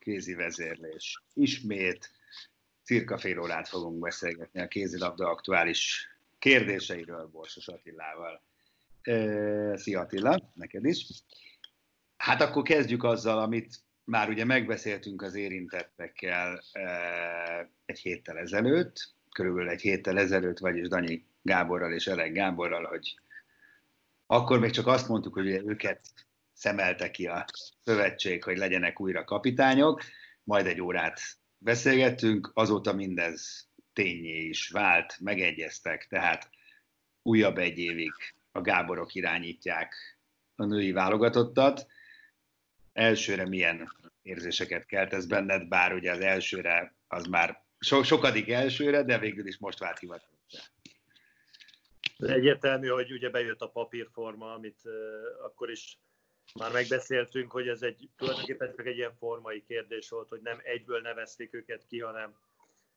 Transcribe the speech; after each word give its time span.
kézi 0.00 0.34
vezérlés. 0.34 1.22
Ismét 1.34 2.10
cirka 2.82 3.18
fél 3.18 3.38
órát 3.38 3.68
fogunk 3.68 3.98
beszélgetni 3.98 4.60
a 4.60 4.68
kézilabda 4.68 5.28
aktuális 5.28 6.08
kérdéseiről 6.38 7.26
Borsos 7.26 7.68
Attilával. 7.68 8.42
Szia 9.74 10.00
Attila, 10.00 10.52
neked 10.54 10.84
is. 10.84 11.06
Hát 12.16 12.40
akkor 12.40 12.62
kezdjük 12.62 13.04
azzal, 13.04 13.38
amit 13.38 13.80
már 14.04 14.28
ugye 14.28 14.44
megbeszéltünk 14.44 15.22
az 15.22 15.34
érintettekkel 15.34 16.62
egy 17.84 17.98
héttel 17.98 18.38
ezelőtt, 18.38 19.14
körülbelül 19.30 19.70
egy 19.70 19.80
héttel 19.80 20.18
ezelőtt, 20.18 20.58
vagyis 20.58 20.88
Danyi 20.88 21.24
Gáborral 21.42 21.92
és 21.92 22.06
Elek 22.06 22.32
Gáborral, 22.32 22.84
hogy 22.84 23.18
akkor 24.26 24.58
még 24.58 24.70
csak 24.70 24.86
azt 24.86 25.08
mondtuk, 25.08 25.34
hogy 25.34 25.46
őket 25.46 26.00
szemelte 26.60 27.10
ki 27.10 27.26
a 27.26 27.44
szövetség, 27.80 28.44
hogy 28.44 28.56
legyenek 28.56 29.00
újra 29.00 29.24
kapitányok, 29.24 30.02
majd 30.42 30.66
egy 30.66 30.80
órát 30.80 31.20
beszélgettünk, 31.58 32.50
azóta 32.54 32.92
mindez 32.92 33.68
tényé 33.92 34.38
is 34.42 34.68
vált, 34.68 35.16
megegyeztek, 35.20 36.06
tehát 36.06 36.50
újabb 37.22 37.58
egy 37.58 37.78
évig 37.78 38.12
a 38.52 38.60
Gáborok 38.60 39.14
irányítják 39.14 39.94
a 40.54 40.64
női 40.64 40.92
válogatottat. 40.92 41.86
Elsőre 42.92 43.48
milyen 43.48 43.92
érzéseket 44.22 44.86
kelt 44.86 45.12
ez 45.12 45.26
benned, 45.26 45.68
bár 45.68 45.94
ugye 45.94 46.12
az 46.12 46.20
elsőre 46.20 46.94
az 47.08 47.26
már 47.26 47.64
so, 47.78 48.02
sokadik 48.02 48.50
elsőre, 48.50 49.02
de 49.02 49.18
végül 49.18 49.46
is 49.46 49.58
most 49.58 49.78
vált 49.78 49.98
hivatalosra. 49.98 50.60
Egyértelmű, 52.16 52.88
hogy 52.88 53.12
ugye 53.12 53.30
bejött 53.30 53.60
a 53.60 53.68
papírforma, 53.68 54.52
amit 54.52 54.80
uh, 54.84 54.92
akkor 55.44 55.70
is 55.70 55.98
már 56.54 56.72
megbeszéltünk, 56.72 57.50
hogy 57.50 57.68
ez 57.68 57.82
egy 57.82 58.08
tulajdonképpen 58.16 58.74
csak 58.76 58.86
egy 58.86 58.96
ilyen 58.96 59.14
formai 59.18 59.64
kérdés 59.66 60.08
volt, 60.08 60.28
hogy 60.28 60.40
nem 60.42 60.60
egyből 60.62 61.00
nevezték 61.00 61.54
őket 61.54 61.86
ki, 61.86 62.00
hanem, 62.00 62.34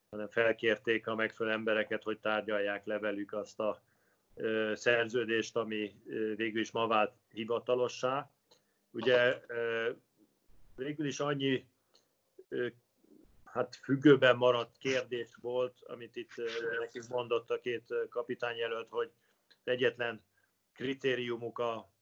hanem 0.09 0.27
felkérték 0.27 1.07
a 1.07 1.15
megfelelő 1.15 1.55
embereket, 1.55 2.03
hogy 2.03 2.19
tárgyalják 2.19 2.85
le 2.85 2.99
velük 2.99 3.33
azt 3.33 3.59
a 3.59 3.81
ö, 4.35 4.71
szerződést, 4.75 5.55
ami 5.55 5.91
ö, 6.07 6.35
végül 6.35 6.61
is 6.61 6.71
ma 6.71 6.87
vált 6.87 7.13
hivatalossá. 7.31 8.31
Ugye 8.91 9.41
ö, 9.47 9.89
végül 10.75 11.05
is 11.05 11.19
annyi 11.19 11.65
ö, 12.49 12.67
hát 13.43 13.75
függőben 13.75 14.37
maradt 14.37 14.77
kérdés 14.77 15.29
volt, 15.41 15.79
amit 15.81 16.15
itt 16.15 16.33
nekünk 16.79 17.07
mondott 17.07 17.49
a 17.49 17.59
két 17.59 17.93
kapitány 18.09 18.59
előtt, 18.59 18.89
hogy 18.89 19.11
egyetlen 19.63 20.23
kritériumuk 20.73 21.59
a 21.59 21.92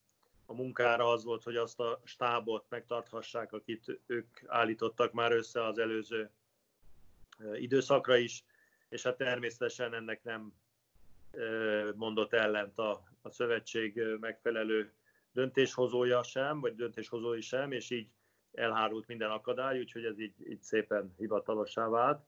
a 0.51 0.53
munkára 0.53 1.09
az 1.09 1.23
volt, 1.23 1.44
hogy 1.44 1.56
azt 1.56 1.79
a 1.79 2.01
stábot 2.03 2.66
megtarthassák, 2.69 3.53
akit 3.53 4.00
ők 4.06 4.41
állítottak 4.47 5.12
már 5.12 5.31
össze 5.31 5.66
az 5.66 5.78
előző 5.78 6.31
időszakra 7.53 8.17
is, 8.17 8.44
és 8.90 9.03
hát 9.03 9.17
természetesen 9.17 9.94
ennek 9.94 10.23
nem 10.23 10.53
mondott 11.95 12.34
ellent 12.34 12.78
a, 12.78 13.03
a 13.22 13.29
szövetség 13.29 14.01
megfelelő 14.19 14.94
döntéshozója 15.31 16.23
sem, 16.23 16.59
vagy 16.59 16.75
döntéshozói 16.75 17.41
sem, 17.41 17.72
és 17.72 17.90
így 17.90 18.09
elhárult 18.51 19.07
minden 19.07 19.31
akadály, 19.31 19.79
úgyhogy 19.79 20.06
ez 20.06 20.19
így, 20.19 20.50
így 20.50 20.61
szépen 20.61 21.13
hivatalossá 21.17 21.88
vált. 21.88 22.25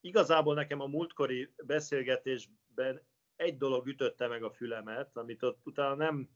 Igazából 0.00 0.54
nekem 0.54 0.80
a 0.80 0.86
múltkori 0.86 1.52
beszélgetésben 1.64 3.00
egy 3.36 3.56
dolog 3.56 3.86
ütötte 3.86 4.26
meg 4.26 4.42
a 4.42 4.50
fülemet, 4.50 5.16
amit 5.16 5.42
ott 5.42 5.60
utána 5.64 5.94
nem 5.94 6.28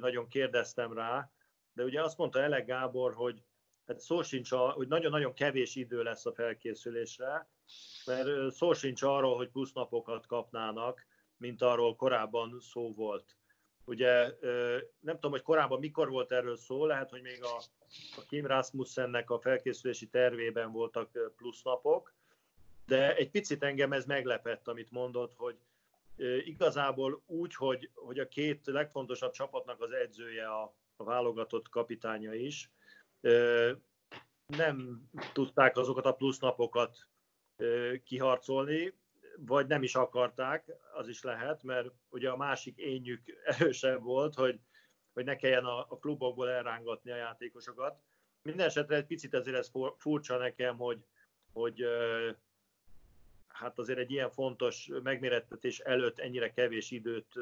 nagyon 0.00 0.28
kérdeztem 0.28 0.92
rá, 0.92 1.30
de 1.72 1.84
ugye 1.84 2.02
azt 2.02 2.18
mondta 2.18 2.40
Ele 2.40 2.60
Gábor, 2.60 3.14
hogy 3.14 3.42
hát 3.86 4.00
szó 4.00 4.22
sincs, 4.22 4.52
a, 4.52 4.70
hogy 4.70 4.88
nagyon-nagyon 4.88 5.34
kevés 5.34 5.74
idő 5.74 6.02
lesz 6.02 6.26
a 6.26 6.32
felkészülésre, 6.32 7.48
mert 8.06 8.52
szó 8.52 8.72
sincs 8.72 9.02
arról, 9.02 9.36
hogy 9.36 9.48
plusz 9.48 9.72
napokat 9.72 10.26
kapnának, 10.26 11.06
mint 11.36 11.62
arról 11.62 11.96
korábban 11.96 12.60
szó 12.60 12.94
volt. 12.94 13.36
Ugye 13.84 14.34
nem 15.00 15.14
tudom, 15.14 15.30
hogy 15.30 15.42
korábban 15.42 15.78
mikor 15.78 16.08
volt 16.08 16.32
erről 16.32 16.56
szó, 16.56 16.86
lehet, 16.86 17.10
hogy 17.10 17.22
még 17.22 17.44
a, 17.44 17.56
a 18.16 18.24
Kim 18.28 18.46
Rasmussennek 18.46 19.30
a 19.30 19.38
felkészülési 19.38 20.08
tervében 20.08 20.72
voltak 20.72 21.32
plusz 21.36 21.62
napok, 21.62 22.14
de 22.86 23.16
egy 23.16 23.30
picit 23.30 23.62
engem 23.62 23.92
ez 23.92 24.04
meglepett, 24.04 24.68
amit 24.68 24.90
mondott, 24.90 25.34
hogy 25.36 25.56
Igazából 26.44 27.22
úgy, 27.26 27.54
hogy, 27.54 27.90
hogy 27.94 28.18
a 28.18 28.28
két 28.28 28.66
legfontosabb 28.66 29.32
csapatnak 29.32 29.80
az 29.80 29.90
edzője 29.90 30.48
a, 30.48 30.76
a 30.96 31.04
válogatott 31.04 31.68
kapitánya 31.68 32.34
is, 32.34 32.70
nem 34.46 35.08
tudták 35.32 35.76
azokat 35.76 36.04
a 36.04 36.14
plusz 36.14 36.38
napokat 36.38 37.08
kiharcolni, 38.04 38.94
vagy 39.36 39.66
nem 39.66 39.82
is 39.82 39.94
akarták, 39.94 40.72
az 40.94 41.08
is 41.08 41.22
lehet, 41.22 41.62
mert 41.62 41.88
ugye 42.08 42.30
a 42.30 42.36
másik 42.36 42.78
ényük 42.78 43.22
erősebb 43.58 44.02
volt, 44.02 44.34
hogy, 44.34 44.60
hogy 45.12 45.24
ne 45.24 45.36
kelljen 45.36 45.64
a, 45.64 45.78
a 45.78 45.98
klubokból 45.98 46.50
elrángatni 46.50 47.10
a 47.10 47.16
játékosokat. 47.16 48.00
Mindenesetre 48.42 48.96
egy 48.96 49.06
picit 49.06 49.34
ezért 49.34 49.56
ez 49.56 49.70
furcsa 49.96 50.36
nekem, 50.36 50.76
hogy, 50.76 51.04
hogy 51.52 51.84
hát 53.58 53.78
azért 53.78 53.98
egy 53.98 54.10
ilyen 54.10 54.30
fontos 54.30 54.90
megmérettetés 55.02 55.78
előtt 55.78 56.18
ennyire 56.18 56.52
kevés 56.52 56.90
időt 56.90 57.34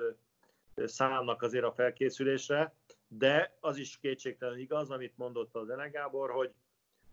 szállnak 0.77 1.43
azért 1.43 1.65
a 1.65 1.73
felkészülésre, 1.73 2.75
de 3.09 3.57
az 3.61 3.77
is 3.77 3.99
kétségtelen 3.99 4.59
igaz, 4.59 4.91
amit 4.91 5.17
mondott 5.17 5.55
az 5.55 5.69
Ene 5.69 5.89
Gábor, 5.89 6.31
hogy, 6.31 6.53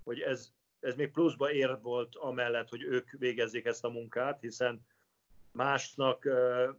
hogy 0.04 0.20
ez, 0.20 0.52
ez 0.80 0.96
még 0.96 1.12
pluszba 1.12 1.52
ér 1.52 1.80
volt 1.82 2.16
amellett, 2.16 2.70
hogy 2.70 2.84
ők 2.84 3.12
végezzék 3.12 3.66
ezt 3.66 3.84
a 3.84 3.90
munkát, 3.90 4.42
hiszen 4.42 4.86
másnak 5.52 6.26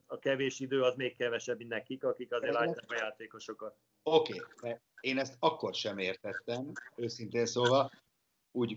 a 0.06 0.18
kevés 0.18 0.60
idő 0.60 0.82
az 0.82 0.94
még 0.96 1.16
kevesebb, 1.16 1.58
mint 1.58 1.70
nekik, 1.70 2.04
akik 2.04 2.32
azért 2.32 2.54
látják 2.54 2.90
a 2.90 2.94
játékosokat. 2.94 3.76
Oké, 4.02 4.42
okay. 4.56 4.76
én 5.00 5.18
ezt 5.18 5.36
akkor 5.38 5.74
sem 5.74 5.98
értettem, 5.98 6.72
őszintén 6.96 7.46
szólva, 7.46 7.90
úgy 8.52 8.76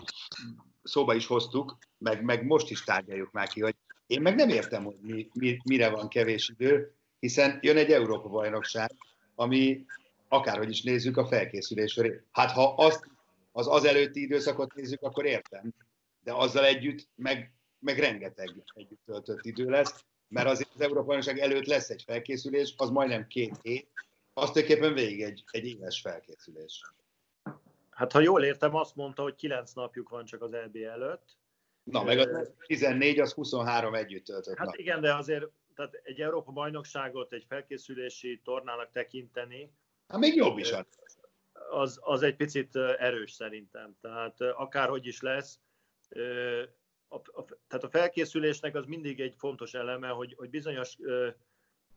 szóba 0.84 1.14
is 1.14 1.26
hoztuk, 1.26 1.78
meg, 1.98 2.24
meg 2.24 2.46
most 2.46 2.70
is 2.70 2.84
tárgyaljuk 2.84 3.32
már 3.32 3.48
ki, 3.48 3.62
hogy 3.62 3.76
én 4.08 4.22
meg 4.22 4.36
nem 4.36 4.50
értem, 4.50 4.84
hogy 4.84 4.98
mi, 5.02 5.30
mi, 5.34 5.58
mire 5.64 5.90
van 5.90 6.08
kevés 6.08 6.50
idő, 6.50 6.94
hiszen 7.20 7.60
jön 7.62 7.78
egy 7.78 7.92
Európa-bajnokság, 7.92 8.92
ami 9.36 9.86
akárhogy 10.28 10.70
is 10.70 10.82
nézzük 10.82 11.18
a 11.18 11.28
felkészülésre. 11.28 12.24
Hát 12.32 12.52
ha 12.52 12.74
azt, 12.74 13.10
az 13.52 13.68
az 13.68 13.86
előtti 13.86 14.22
időszakot 14.22 14.74
nézzük, 14.74 15.02
akkor 15.02 15.26
értem, 15.26 15.74
de 16.24 16.34
azzal 16.34 16.66
együtt 16.66 17.08
meg, 17.16 17.52
meg 17.80 18.00
rengeteg 18.00 18.64
együtt 18.74 19.02
töltött 19.06 19.46
idő 19.46 19.70
lesz, 19.70 20.04
mert 20.28 20.48
azért 20.48 20.70
az 20.74 20.82
Európa-bajnokság 20.82 21.40
előtt 21.40 21.66
lesz 21.66 21.90
egy 21.90 22.04
felkészülés, 22.06 22.74
az 22.78 22.90
majdnem 22.90 23.28
két 23.28 23.56
hét, 23.62 23.88
azt 24.34 24.54
tulajdonképpen 24.54 24.94
végig 24.94 25.22
egy, 25.22 25.44
egy 25.52 25.66
éves 25.66 26.02
felkészülés. 26.02 26.82
Hát 27.96 28.12
ha 28.12 28.20
jól 28.20 28.44
értem, 28.44 28.76
azt 28.76 28.96
mondta, 28.96 29.22
hogy 29.22 29.36
kilenc 29.36 29.74
napjuk 29.74 30.10
van 30.10 30.26
csak 30.26 30.42
az 30.42 30.54
EB 30.54 30.76
előtt. 30.76 31.38
Na, 31.84 32.04
meg 32.04 32.18
az 32.18 32.52
14, 32.66 33.20
az 33.20 33.34
23 33.34 33.94
együtt 33.94 34.26
töltött 34.26 34.58
Hát 34.58 34.68
nap. 34.68 34.76
igen, 34.76 35.02
de 35.02 35.16
azért 35.16 35.46
tehát 35.76 36.00
egy 36.04 36.22
Európa 36.22 36.52
bajnokságot 36.52 37.34
egy 37.34 37.46
felkészülési 37.48 38.42
tornának 38.44 38.92
tekinteni. 38.92 39.72
Hát 40.08 40.20
még 40.20 40.36
jobb 40.36 40.58
is. 40.58 40.74
az, 41.70 42.00
az 42.02 42.22
egy 42.22 42.36
picit 42.36 42.76
erős 42.76 43.32
szerintem. 43.32 43.96
Tehát 44.02 44.42
akárhogy 44.42 45.06
is 45.06 45.22
lesz, 45.22 45.60
a, 47.08 47.16
a, 47.16 47.46
tehát 47.68 47.84
a 47.84 47.90
felkészülésnek 47.90 48.76
az 48.76 48.86
mindig 48.86 49.20
egy 49.20 49.36
fontos 49.38 49.74
eleme, 49.74 50.08
hogy, 50.08 50.34
hogy 50.38 50.50
bizonyos 50.50 50.98
ö, 51.00 51.30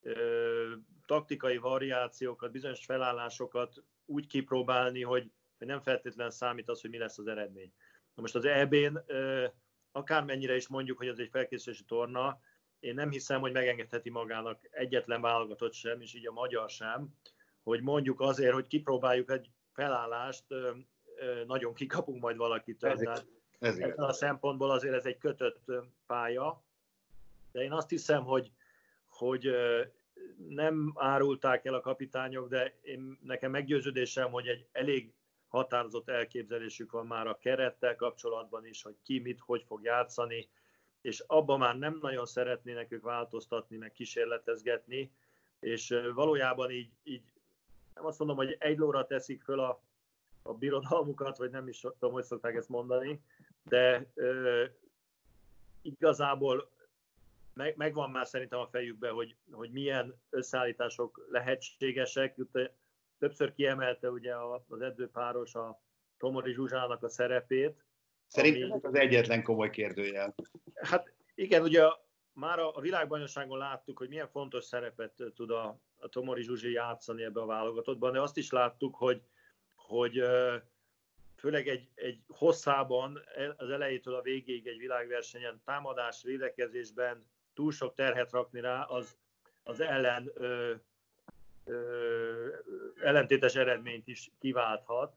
ö, 0.02 0.72
taktikai 1.06 1.56
variációkat, 1.56 2.50
bizonyos 2.50 2.84
felállásokat 2.84 3.82
úgy 4.04 4.26
kipróbálni, 4.26 5.02
hogy, 5.02 5.30
hogy 5.58 5.66
nem 5.66 5.80
feltétlenül 5.80 6.32
számít 6.32 6.68
az, 6.68 6.80
hogy 6.80 6.90
mi 6.90 6.98
lesz 6.98 7.18
az 7.18 7.26
eredmény. 7.26 7.72
Na 8.14 8.22
most 8.22 8.34
az 8.34 8.44
EB-n 8.44 8.98
akármennyire 9.92 10.56
is 10.56 10.68
mondjuk, 10.68 10.98
hogy 10.98 11.08
ez 11.08 11.18
egy 11.18 11.30
felkészülési 11.30 11.84
torna, 11.84 12.40
én 12.80 12.94
nem 12.94 13.10
hiszem, 13.10 13.40
hogy 13.40 13.52
megengedheti 13.52 14.10
magának 14.10 14.68
egyetlen 14.70 15.20
válogatott 15.20 15.72
sem, 15.72 16.00
és 16.00 16.14
így 16.14 16.26
a 16.26 16.32
magyar 16.32 16.70
sem, 16.70 17.08
hogy 17.62 17.80
mondjuk 17.80 18.20
azért, 18.20 18.52
hogy 18.52 18.66
kipróbáljuk 18.66 19.30
egy 19.30 19.50
felállást, 19.72 20.44
nagyon 21.46 21.74
kikapunk 21.74 22.22
majd 22.22 22.36
valakit. 22.36 22.84
Ez, 22.84 23.00
ez 23.00 23.24
Ezen 23.58 23.90
a 23.90 24.12
szempontból 24.12 24.70
azért 24.70 24.94
ez 24.94 25.04
egy 25.04 25.18
kötött 25.18 25.72
pálya, 26.06 26.64
de 27.52 27.62
én 27.62 27.72
azt 27.72 27.88
hiszem, 27.88 28.24
hogy, 28.24 28.52
hogy 29.06 29.50
nem 30.48 30.92
árulták 30.94 31.64
el 31.64 31.74
a 31.74 31.80
kapitányok, 31.80 32.48
de 32.48 32.78
én, 32.82 33.18
nekem 33.22 33.50
meggyőződésem, 33.50 34.30
hogy 34.30 34.46
egy 34.46 34.66
elég 34.72 35.12
határozott 35.48 36.08
elképzelésük 36.08 36.92
van 36.92 37.06
már 37.06 37.26
a 37.26 37.38
kerettel 37.38 37.96
kapcsolatban 37.96 38.66
is, 38.66 38.82
hogy 38.82 38.96
ki 39.02 39.18
mit, 39.18 39.40
hogy 39.40 39.62
fog 39.66 39.82
játszani, 39.82 40.48
és 41.00 41.24
abban 41.26 41.58
már 41.58 41.78
nem 41.78 41.98
nagyon 42.00 42.26
szeretnének 42.26 42.92
ők 42.92 43.02
változtatni, 43.02 43.76
meg 43.76 43.92
kísérletezgetni, 43.92 45.12
és 45.60 46.00
valójában 46.14 46.70
így, 46.70 46.90
így 47.02 47.22
nem 47.94 48.06
azt 48.06 48.18
mondom, 48.18 48.36
hogy 48.36 48.56
egy 48.58 48.78
lóra 48.78 49.06
teszik 49.06 49.42
föl 49.42 49.60
a, 49.60 49.82
a 50.42 50.54
birodalmukat, 50.54 51.36
vagy 51.36 51.50
nem 51.50 51.68
is 51.68 51.80
tudom, 51.80 52.12
hogy 52.12 52.24
szokták 52.24 52.54
ezt 52.54 52.68
mondani, 52.68 53.22
de 53.62 54.10
ö, 54.14 54.64
igazából 55.82 56.70
meg, 57.54 57.76
megvan 57.76 58.10
már 58.10 58.26
szerintem 58.26 58.58
a 58.58 58.66
fejükben, 58.66 59.12
hogy, 59.12 59.36
hogy 59.50 59.70
milyen 59.70 60.14
összeállítások 60.30 61.26
lehetségesek. 61.30 62.36
Többször 63.18 63.52
kiemelte 63.52 64.10
ugye 64.10 64.34
az 64.68 64.80
edzőpáros 64.80 65.54
a 65.54 65.80
Tomori 66.18 66.52
Zsuzsának 66.52 67.02
a 67.02 67.08
szerepét. 67.08 67.84
Szerintem 68.26 68.70
ami, 68.70 68.80
az 68.82 68.94
egyetlen 68.94 69.42
komoly 69.42 69.70
kérdőjel. 69.70 70.34
Hát 70.74 71.12
igen, 71.34 71.62
ugye 71.62 71.82
már 72.32 72.58
a, 72.58 72.76
a 72.76 72.80
világbajnokságon 72.80 73.58
láttuk, 73.58 73.98
hogy 73.98 74.08
milyen 74.08 74.28
fontos 74.28 74.64
szerepet 74.64 75.22
tud 75.34 75.50
a, 75.50 75.80
a 75.98 76.08
Tomori 76.08 76.42
Zsuzsi 76.42 76.72
játszani 76.72 77.22
ebbe 77.22 77.40
a 77.40 77.46
válogatottban, 77.46 78.12
de 78.12 78.20
azt 78.20 78.36
is 78.36 78.50
láttuk, 78.50 78.94
hogy, 78.94 79.22
hogy 79.74 80.22
főleg 81.36 81.68
egy, 81.68 81.88
egy 81.94 82.22
hosszában, 82.26 83.20
az 83.56 83.70
elejétől 83.70 84.14
a 84.14 84.22
végéig 84.22 84.66
egy 84.66 84.78
világversenyen, 84.78 85.60
támadás, 85.64 86.22
védekezésben 86.22 87.26
túl 87.54 87.72
sok 87.72 87.94
terhet 87.94 88.30
rakni 88.30 88.60
rá, 88.60 88.82
az, 88.82 89.16
az 89.62 89.80
ellen 89.80 90.30
ö, 90.34 90.74
ellentétes 93.02 93.54
eredményt 93.54 94.08
is 94.08 94.30
kiválthat, 94.38 95.16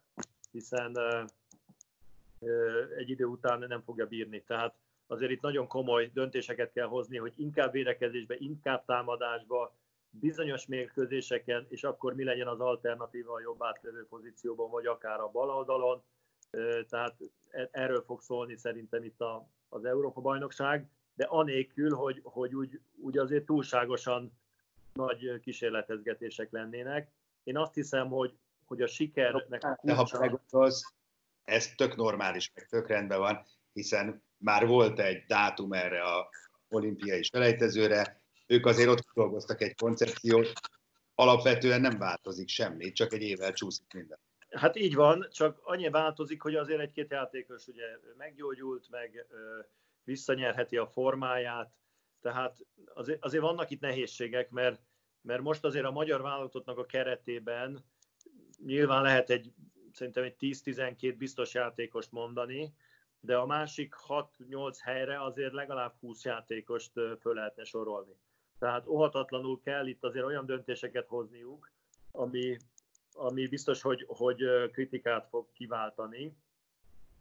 hiszen 0.51 0.97
egy 2.97 3.09
idő 3.09 3.25
után 3.25 3.59
nem 3.59 3.81
fogja 3.81 4.05
bírni. 4.05 4.43
Tehát 4.43 4.75
azért 5.07 5.31
itt 5.31 5.41
nagyon 5.41 5.67
komoly 5.67 6.09
döntéseket 6.13 6.71
kell 6.71 6.87
hozni, 6.87 7.17
hogy 7.17 7.33
inkább 7.35 7.71
védekezésbe, 7.71 8.35
inkább 8.37 8.85
támadásba, 8.85 9.75
bizonyos 10.11 10.65
mérkőzéseken, 10.65 11.65
és 11.69 11.83
akkor 11.83 12.15
mi 12.15 12.23
legyen 12.23 12.47
az 12.47 12.59
alternatíva 12.59 13.33
a 13.33 13.41
jobb 13.41 13.63
átlövő 13.63 14.05
pozícióban, 14.05 14.69
vagy 14.69 14.85
akár 14.85 15.19
a 15.19 15.29
bal 15.29 15.49
oldalon. 15.49 16.03
Tehát 16.89 17.15
e-, 17.49 17.69
erről 17.71 18.01
fog 18.01 18.21
szólni 18.21 18.55
szerintem 18.55 19.03
itt 19.03 19.23
az 19.69 19.85
Európa-bajnokság, 19.85 20.89
de 21.13 21.25
anélkül, 21.25 21.95
hogy, 21.95 22.19
hogy 22.23 22.55
úgy, 22.55 22.79
úgy 22.95 23.17
azért 23.17 23.45
túlságosan 23.45 24.40
nagy 24.93 25.39
kísérletezgetések 25.41 26.51
lennének. 26.51 27.11
Én 27.43 27.57
azt 27.57 27.73
hiszem, 27.73 28.07
hogy, 28.07 28.33
hogy 28.65 28.81
a 28.81 28.87
sikernek 28.87 29.63
a 29.63 29.75
kulcsa... 29.75 30.03
De 30.03 30.17
ha 30.17 30.19
megondolsz, 30.19 30.93
ez 31.43 31.75
tök 31.75 31.95
normális, 31.95 32.51
meg 32.55 32.67
tök 32.67 32.87
rendben 32.87 33.19
van, 33.19 33.45
hiszen 33.73 34.23
már 34.37 34.67
volt 34.67 34.99
egy 34.99 35.23
dátum 35.27 35.73
erre 35.73 36.01
a 36.01 36.29
olimpiai 36.69 37.23
selejtezőre, 37.23 38.21
ők 38.47 38.65
azért 38.65 38.89
ott 38.89 39.05
dolgoztak 39.13 39.61
egy 39.61 39.75
koncepciót, 39.75 40.51
alapvetően 41.15 41.81
nem 41.81 41.97
változik 41.97 42.47
semmi, 42.47 42.91
csak 42.91 43.13
egy 43.13 43.21
évvel 43.21 43.53
csúszik 43.53 43.93
minden. 43.93 44.19
Hát 44.49 44.75
így 44.75 44.95
van, 44.95 45.27
csak 45.31 45.59
annyi 45.63 45.89
változik, 45.89 46.41
hogy 46.41 46.55
azért 46.55 46.79
egy-két 46.79 47.11
játékos 47.11 47.67
ugye 47.67 47.85
meggyógyult, 48.17 48.89
meg 48.89 49.25
visszanyerheti 50.03 50.77
a 50.77 50.87
formáját, 50.87 51.71
tehát 52.21 52.65
azért, 52.93 53.23
azért 53.23 53.43
vannak 53.43 53.69
itt 53.69 53.79
nehézségek, 53.79 54.49
mert, 54.49 54.81
mert 55.21 55.41
most 55.41 55.63
azért 55.63 55.85
a 55.85 55.91
magyar 55.91 56.21
válogatottnak 56.21 56.77
a 56.77 56.85
keretében 56.85 57.83
nyilván 58.65 59.01
lehet 59.01 59.29
egy 59.29 59.53
szerintem 59.93 60.23
egy 60.23 60.35
10-12 60.39 61.15
biztos 61.17 61.53
játékost 61.53 62.11
mondani, 62.11 62.73
de 63.19 63.37
a 63.37 63.45
másik 63.45 63.95
6-8 64.07 64.77
helyre 64.81 65.23
azért 65.23 65.53
legalább 65.53 65.93
20 65.99 66.23
játékost 66.23 66.91
föl 67.19 67.33
lehetne 67.33 67.63
sorolni. 67.63 68.15
Tehát 68.59 68.87
óhatatlanul 68.87 69.59
kell 69.59 69.87
itt 69.87 70.03
azért 70.03 70.25
olyan 70.25 70.45
döntéseket 70.45 71.07
hozniuk, 71.07 71.71
ami, 72.11 72.57
ami 73.13 73.47
biztos, 73.47 73.81
hogy, 73.81 74.05
hogy 74.07 74.43
kritikát 74.71 75.27
fog 75.27 75.51
kiváltani. 75.51 76.37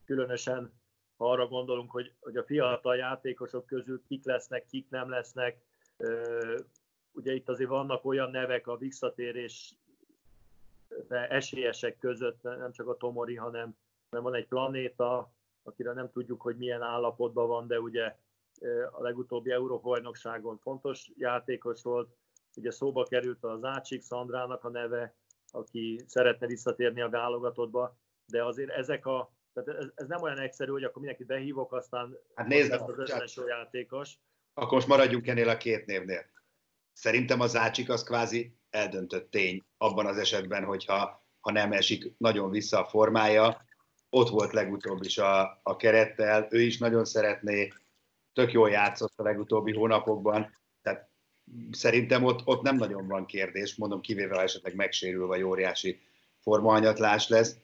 Különösen 0.05 0.80
ha 1.21 1.31
arra 1.31 1.47
gondolunk, 1.47 1.91
hogy, 1.91 2.13
hogy 2.21 2.37
a 2.37 2.45
fiatal 2.45 2.97
játékosok 2.97 3.67
közül 3.67 4.03
kik 4.09 4.25
lesznek, 4.25 4.67
kik 4.67 4.89
nem 4.89 5.09
lesznek. 5.09 5.61
Ugye 7.13 7.33
itt 7.33 7.49
azért 7.49 7.69
vannak 7.71 8.05
olyan 8.05 8.31
nevek 8.31 8.67
a 8.67 8.77
visszatérés 8.77 9.75
esélyesek 11.09 11.99
között, 11.99 12.43
nem 12.43 12.73
csak 12.73 12.89
a 12.89 12.97
Tomori, 12.97 13.37
hanem, 13.37 13.77
hanem 14.11 14.25
van 14.25 14.35
egy 14.35 14.47
planéta, 14.47 15.33
akire 15.63 15.93
nem 15.93 16.11
tudjuk, 16.11 16.41
hogy 16.41 16.57
milyen 16.57 16.83
állapotban 16.83 17.49
van, 17.49 17.67
de 17.67 17.81
ugye 17.81 18.17
a 18.91 19.03
legutóbbi 19.03 19.51
Európa-bajnokságon 19.51 20.59
fontos 20.59 21.11
játékos 21.17 21.83
volt. 21.83 22.17
Ugye 22.57 22.71
szóba 22.71 23.05
került 23.05 23.45
az 23.45 23.65
Ácsik 23.65 24.03
Szandrának 24.03 24.65
a 24.65 24.69
neve, 24.69 25.15
aki 25.51 26.01
szeretne 26.07 26.47
visszatérni 26.47 27.01
a 27.01 27.09
válogatottba, 27.09 27.97
de 28.27 28.45
azért 28.45 28.71
ezek 28.71 29.07
a, 29.07 29.33
tehát 29.53 29.81
ez, 29.81 29.87
ez 29.95 30.07
nem 30.07 30.23
olyan 30.23 30.39
egyszerű, 30.39 30.71
hogy 30.71 30.85
akkor 30.85 31.03
mindenkit 31.03 31.27
behívok, 31.27 31.73
aztán 31.73 32.19
hát 32.35 32.47
nézd, 32.47 32.73
az 32.73 32.99
összes 32.99 33.39
játékos. 33.47 34.19
Akkor 34.55 34.73
most 34.73 34.87
maradjunk 34.87 35.27
ennél 35.27 35.49
a 35.49 35.57
két 35.57 35.87
névnél. 35.87 36.25
Szerintem 36.93 37.41
az 37.41 37.57
Ácsik 37.57 37.89
az 37.89 38.03
kvázi 38.03 38.55
eldöntött 38.71 39.31
tény 39.31 39.65
abban 39.79 40.07
az 40.07 40.19
esetben, 40.19 40.65
hogyha 40.65 41.25
ha 41.41 41.53
nem 41.53 41.73
esik 41.73 42.13
nagyon 42.19 42.51
vissza 42.51 42.79
a 42.85 42.89
formája. 42.89 43.65
Ott 44.11 44.29
volt 44.29 44.53
legutóbb 44.53 45.03
is 45.03 45.19
a, 45.19 45.61
a 45.63 45.77
kerettel, 45.77 46.47
ő 46.51 46.61
is 46.61 46.79
nagyon 46.79 47.05
szeretné, 47.05 47.73
tök 48.33 48.53
jól 48.53 48.71
játszott 48.71 49.13
a 49.17 49.23
legutóbbi 49.23 49.73
hónapokban, 49.73 50.57
tehát 50.83 51.11
szerintem 51.71 52.25
ott, 52.25 52.47
ott 52.47 52.63
nem 52.63 52.77
nagyon 52.77 53.07
van 53.07 53.27
kérdés, 53.27 53.77
mondom 53.77 54.01
kivéve, 54.01 54.35
ha 54.35 54.43
esetleg 54.43 54.75
megsérül, 54.75 55.27
vagy 55.27 55.43
óriási 55.43 56.01
formahanyatlás 56.39 57.29
lesz. 57.29 57.57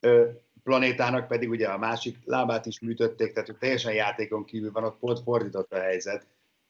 Ö, 0.00 0.30
planétának 0.68 1.28
pedig 1.28 1.50
ugye 1.50 1.68
a 1.68 1.78
másik 1.78 2.18
lábát 2.24 2.66
is 2.66 2.80
műtötték, 2.80 3.32
tehát 3.32 3.58
teljesen 3.58 3.92
játékon 3.92 4.44
kívül 4.44 4.72
van, 4.72 4.84
ott 4.84 4.98
pont 4.98 5.20
fordított 5.20 5.72
a 5.72 5.80
helyzet. 5.80 6.26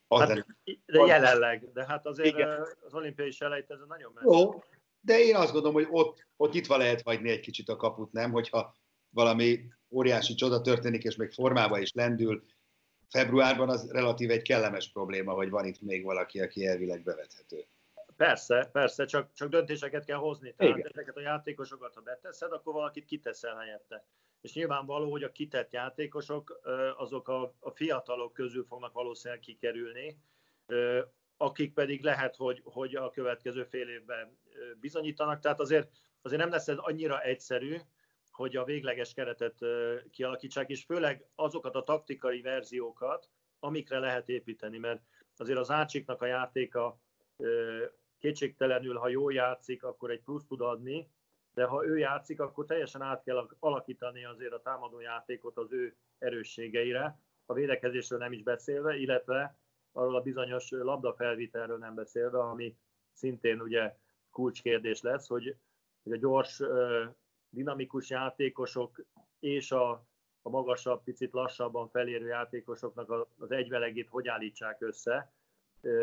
Az 0.06 0.20
hát, 0.20 0.46
de 0.86 1.06
jelenleg, 1.06 1.72
de 1.72 1.84
hát 1.84 2.06
azért 2.06 2.34
Igen. 2.34 2.66
az 2.86 2.94
olimpiai 2.94 3.30
selejtező 3.30 3.84
nagyon 3.88 4.12
messze. 4.14 4.36
Jó, 4.36 4.62
de 5.00 5.18
én 5.18 5.34
azt 5.34 5.52
gondolom, 5.52 5.74
hogy 5.74 5.86
ott, 5.90 6.26
ott 6.36 6.52
nyitva 6.52 6.76
lehet 6.76 7.02
hagyni 7.02 7.30
egy 7.30 7.40
kicsit 7.40 7.68
a 7.68 7.76
kaput, 7.76 8.12
nem? 8.12 8.30
Hogyha 8.30 8.74
valami 9.10 9.60
óriási 9.90 10.34
csoda 10.34 10.60
történik, 10.60 11.04
és 11.04 11.16
még 11.16 11.32
formába 11.32 11.78
is 11.78 11.92
lendül, 11.92 12.42
februárban 13.08 13.68
az 13.68 13.90
relatív 13.90 14.30
egy 14.30 14.42
kellemes 14.42 14.90
probléma, 14.92 15.32
hogy 15.32 15.50
van 15.50 15.64
itt 15.64 15.80
még 15.80 16.04
valaki, 16.04 16.40
aki 16.40 16.66
elvileg 16.66 17.02
bevethető. 17.02 17.64
Persze, 18.18 18.68
persze, 18.72 19.04
csak, 19.04 19.32
csak 19.32 19.48
döntéseket 19.48 20.04
kell 20.04 20.16
hozni. 20.16 20.54
Tehát 20.54 20.76
Igen. 20.76 20.88
ezeket 20.92 21.16
a 21.16 21.20
játékosokat, 21.20 21.94
ha 21.94 22.00
beteszed, 22.00 22.52
akkor 22.52 22.72
valakit 22.72 23.04
kiteszel 23.04 23.56
helyette. 23.56 24.06
És 24.40 24.54
nyilvánvaló, 24.54 25.10
hogy 25.10 25.22
a 25.22 25.32
kitett 25.32 25.72
játékosok, 25.72 26.60
azok 26.96 27.28
a, 27.28 27.54
a 27.58 27.70
fiatalok 27.70 28.32
közül 28.32 28.64
fognak 28.64 28.92
valószínűleg 28.92 29.42
kikerülni, 29.42 30.18
akik 31.36 31.74
pedig 31.74 32.02
lehet, 32.02 32.36
hogy, 32.36 32.60
hogy 32.64 32.94
a 32.94 33.10
következő 33.10 33.64
fél 33.64 33.88
évben 33.88 34.38
bizonyítanak. 34.80 35.40
Tehát 35.40 35.60
azért, 35.60 35.90
azért 36.22 36.40
nem 36.40 36.50
lesz 36.50 36.68
ez 36.68 36.76
annyira 36.78 37.20
egyszerű, 37.20 37.76
hogy 38.30 38.56
a 38.56 38.64
végleges 38.64 39.12
keretet 39.12 39.58
kialakítsák, 40.10 40.68
és 40.68 40.84
főleg 40.84 41.26
azokat 41.34 41.74
a 41.74 41.82
taktikai 41.82 42.40
verziókat, 42.40 43.30
amikre 43.58 43.98
lehet 43.98 44.28
építeni, 44.28 44.78
mert 44.78 45.02
azért 45.36 45.58
az 45.58 45.70
Ácsiknak 45.70 46.22
a 46.22 46.26
játéka 46.26 47.00
kétségtelenül, 48.18 48.96
ha 48.96 49.08
jól 49.08 49.32
játszik, 49.32 49.82
akkor 49.82 50.10
egy 50.10 50.22
plusz 50.22 50.46
tud 50.46 50.60
adni, 50.60 51.10
de 51.54 51.64
ha 51.64 51.86
ő 51.86 51.98
játszik, 51.98 52.40
akkor 52.40 52.64
teljesen 52.64 53.02
át 53.02 53.22
kell 53.22 53.48
alakítani 53.58 54.24
azért 54.24 54.52
a 54.52 54.62
támadó 54.62 55.00
játékot 55.00 55.56
az 55.56 55.72
ő 55.72 55.96
erősségeire, 56.18 57.20
a 57.46 57.52
védekezésről 57.52 58.18
nem 58.18 58.32
is 58.32 58.42
beszélve, 58.42 58.96
illetve 58.96 59.58
arról 59.92 60.16
a 60.16 60.20
bizonyos 60.20 60.70
labdafelvitelről 60.70 61.78
nem 61.78 61.94
beszélve, 61.94 62.38
ami 62.38 62.76
szintén 63.12 63.60
ugye 63.60 63.96
kulcskérdés 64.30 65.00
lesz, 65.00 65.26
hogy, 65.28 65.56
hogy 66.02 66.12
a 66.12 66.16
gyors, 66.16 66.62
dinamikus 67.50 68.10
játékosok 68.10 69.04
és 69.38 69.72
a, 69.72 69.90
a 70.42 70.48
magasabb, 70.48 71.02
picit 71.02 71.32
lassabban 71.32 71.88
felérő 71.88 72.26
játékosoknak 72.26 73.28
az 73.38 73.50
egyvelegét 73.50 74.08
hogy 74.08 74.28
állítsák 74.28 74.80
össze. 74.80 75.32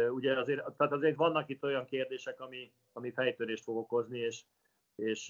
Ugye 0.09 0.39
azért, 0.39 0.71
tehát 0.77 0.93
azért 0.93 1.15
vannak 1.15 1.49
itt 1.49 1.63
olyan 1.63 1.85
kérdések, 1.85 2.39
ami, 2.39 2.71
ami 2.93 3.11
fejtörést 3.11 3.63
fog 3.63 3.77
okozni, 3.77 4.19
és, 4.19 4.43
és 4.95 5.29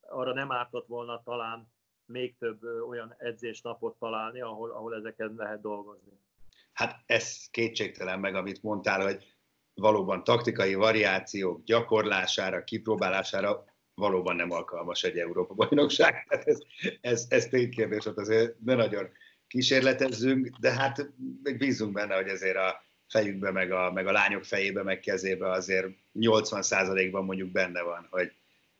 arra 0.00 0.32
nem 0.32 0.52
ártott 0.52 0.86
volna 0.86 1.22
talán 1.22 1.72
még 2.06 2.36
több 2.38 2.62
olyan 2.88 3.14
edzésnapot 3.18 3.98
találni, 3.98 4.40
ahol, 4.40 4.70
ahol 4.70 4.94
ezeken 4.94 5.34
lehet 5.36 5.60
dolgozni. 5.60 6.12
Hát 6.72 7.02
ez 7.06 7.50
kétségtelen 7.50 8.20
meg, 8.20 8.34
amit 8.34 8.62
mondtál, 8.62 9.02
hogy 9.02 9.34
valóban 9.74 10.24
taktikai 10.24 10.74
variációk 10.74 11.64
gyakorlására, 11.64 12.64
kipróbálására 12.64 13.64
valóban 13.94 14.36
nem 14.36 14.50
alkalmas 14.50 15.02
egy 15.02 15.18
Európa 15.18 15.54
bajnokság. 15.54 16.14
Tehát 16.28 16.46
ez, 16.46 16.58
ez, 17.00 17.26
ez 17.28 17.46
ténykérdés, 17.46 18.06
ott 18.06 18.18
azért 18.18 18.60
ne 18.60 18.74
nagyon 18.74 19.08
kísérletezzünk, 19.46 20.48
de 20.60 20.72
hát 20.72 21.12
még 21.42 21.58
bízunk 21.58 21.92
benne, 21.92 22.14
hogy 22.14 22.28
azért 22.28 22.56
a 22.56 22.82
fejükbe, 23.08 23.50
meg 23.50 23.72
a, 23.72 23.92
meg 23.92 24.06
a 24.06 24.12
lányok 24.12 24.44
fejébe, 24.44 24.82
meg 24.82 25.00
kezébe 25.00 25.50
azért 25.50 25.88
80%-ban 26.14 27.24
mondjuk 27.24 27.50
benne 27.50 27.82
van, 27.82 28.06
hogy, 28.10 28.32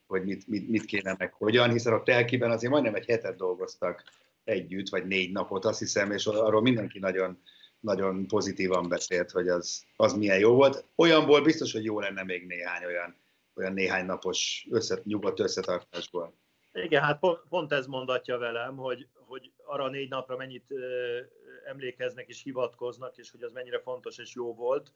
hogy 0.07 0.25
mit, 0.25 0.47
mit, 0.47 0.69
mit 0.69 0.85
kéne 0.85 1.15
meg 1.19 1.33
hogyan, 1.33 1.71
hiszen 1.71 1.93
a 1.93 2.03
telkiben 2.03 2.51
azért 2.51 2.73
majdnem 2.73 2.95
egy 2.95 3.07
hetet 3.07 3.37
dolgoztak 3.37 4.03
együtt, 4.45 4.89
vagy 4.89 5.07
négy 5.07 5.33
napot, 5.33 5.65
azt 5.65 5.79
hiszem, 5.79 6.13
és 6.13 6.27
arról 6.27 6.63
mindenki 6.63 6.99
nagyon, 6.99 7.43
nagyon 7.81 8.27
pozitívan 8.27 8.89
beszélt, 8.89 9.31
hogy 9.31 9.49
az, 9.49 9.85
az 9.97 10.13
milyen 10.13 10.39
jó 10.39 10.55
volt. 10.55 10.85
Olyanból 10.97 11.43
biztos, 11.43 11.73
hogy 11.73 11.85
jó 11.85 12.01
lenne 12.01 12.25
még 12.25 12.47
néhány 12.47 12.85
olyan, 12.85 13.17
olyan 13.55 13.73
néhány 13.73 14.05
napos 14.07 14.67
összet, 14.71 15.05
nyugodt 15.05 15.41
összetartásból. 15.41 16.35
Igen, 16.75 17.03
hát 17.03 17.19
pont, 17.19 17.41
pont 17.49 17.73
ez 17.73 17.87
mondatja 17.87 18.39
velem, 18.39 18.77
hogy, 18.77 19.09
hogy 19.15 19.53
arra 19.65 19.89
négy 19.89 20.09
napra 20.09 20.37
mennyit 20.37 20.71
ö, 20.71 21.21
emlékeznek 21.65 22.29
és 22.29 22.43
hivatkoznak, 22.43 23.17
és 23.17 23.31
hogy 23.31 23.43
az 23.43 23.53
mennyire 23.53 23.81
fontos 23.81 24.19
és 24.19 24.35
jó 24.35 24.55
volt, 24.55 24.93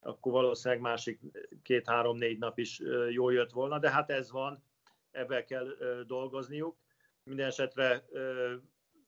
akkor 0.00 0.32
valószínűleg 0.32 0.82
másik 0.82 1.20
két-három-négy 1.62 2.38
nap 2.38 2.58
is 2.58 2.80
ö, 2.80 3.08
jól 3.08 3.32
jött 3.32 3.50
volna, 3.50 3.78
de 3.78 3.90
hát 3.90 4.10
ez 4.10 4.30
van, 4.30 4.64
ebben 5.10 5.46
kell 5.46 5.66
ö, 5.78 6.02
dolgozniuk. 6.06 6.76
Minden 7.22 7.46
esetre 7.46 8.04
ö, 8.10 8.54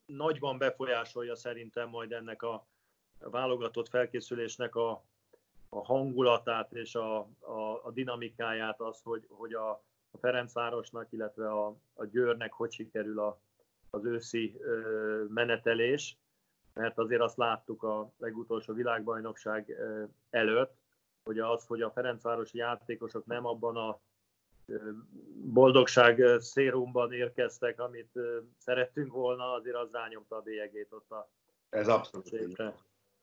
nagyban 0.06 0.58
befolyásolja 0.58 1.34
szerintem 1.34 1.88
majd 1.88 2.12
ennek 2.12 2.42
a 2.42 2.66
válogatott 3.18 3.88
felkészülésnek 3.88 4.74
a, 4.74 5.04
a 5.68 5.84
hangulatát 5.84 6.72
és 6.72 6.94
a, 6.94 7.18
a, 7.40 7.84
a 7.84 7.90
dinamikáját 7.92 8.80
az, 8.80 9.00
hogy, 9.02 9.26
hogy 9.28 9.54
a, 9.54 9.84
a 10.14 10.18
Ferencvárosnak, 10.18 11.12
illetve 11.12 11.50
a, 11.50 11.76
a 11.94 12.04
Győrnek 12.04 12.52
hogy 12.52 12.72
sikerül 12.72 13.20
a, 13.20 13.40
az 13.90 14.04
őszi 14.04 14.56
ö, 14.60 15.24
menetelés, 15.28 16.18
mert 16.72 16.98
azért 16.98 17.20
azt 17.20 17.36
láttuk 17.36 17.82
a 17.82 18.12
legutolsó 18.18 18.72
világbajnokság 18.72 19.68
ö, 19.68 20.04
előtt, 20.30 20.74
hogy 21.24 21.38
az, 21.38 21.66
hogy 21.66 21.82
a 21.82 21.90
Ferencvárosi 21.90 22.58
játékosok 22.58 23.26
nem 23.26 23.46
abban 23.46 23.76
a 23.76 24.00
boldogság 25.34 26.22
szérumban 26.38 27.12
érkeztek, 27.12 27.80
amit 27.80 28.18
szerettünk 28.58 29.12
volna, 29.12 29.52
azért 29.52 29.76
az 29.76 29.88
rányomta 29.92 30.36
a 30.36 30.40
bélyegét 30.40 30.92
ott 30.92 31.10
a 31.10 31.30
Ez 31.68 31.88
abszolút. 31.88 32.26
Szépre. 32.26 32.74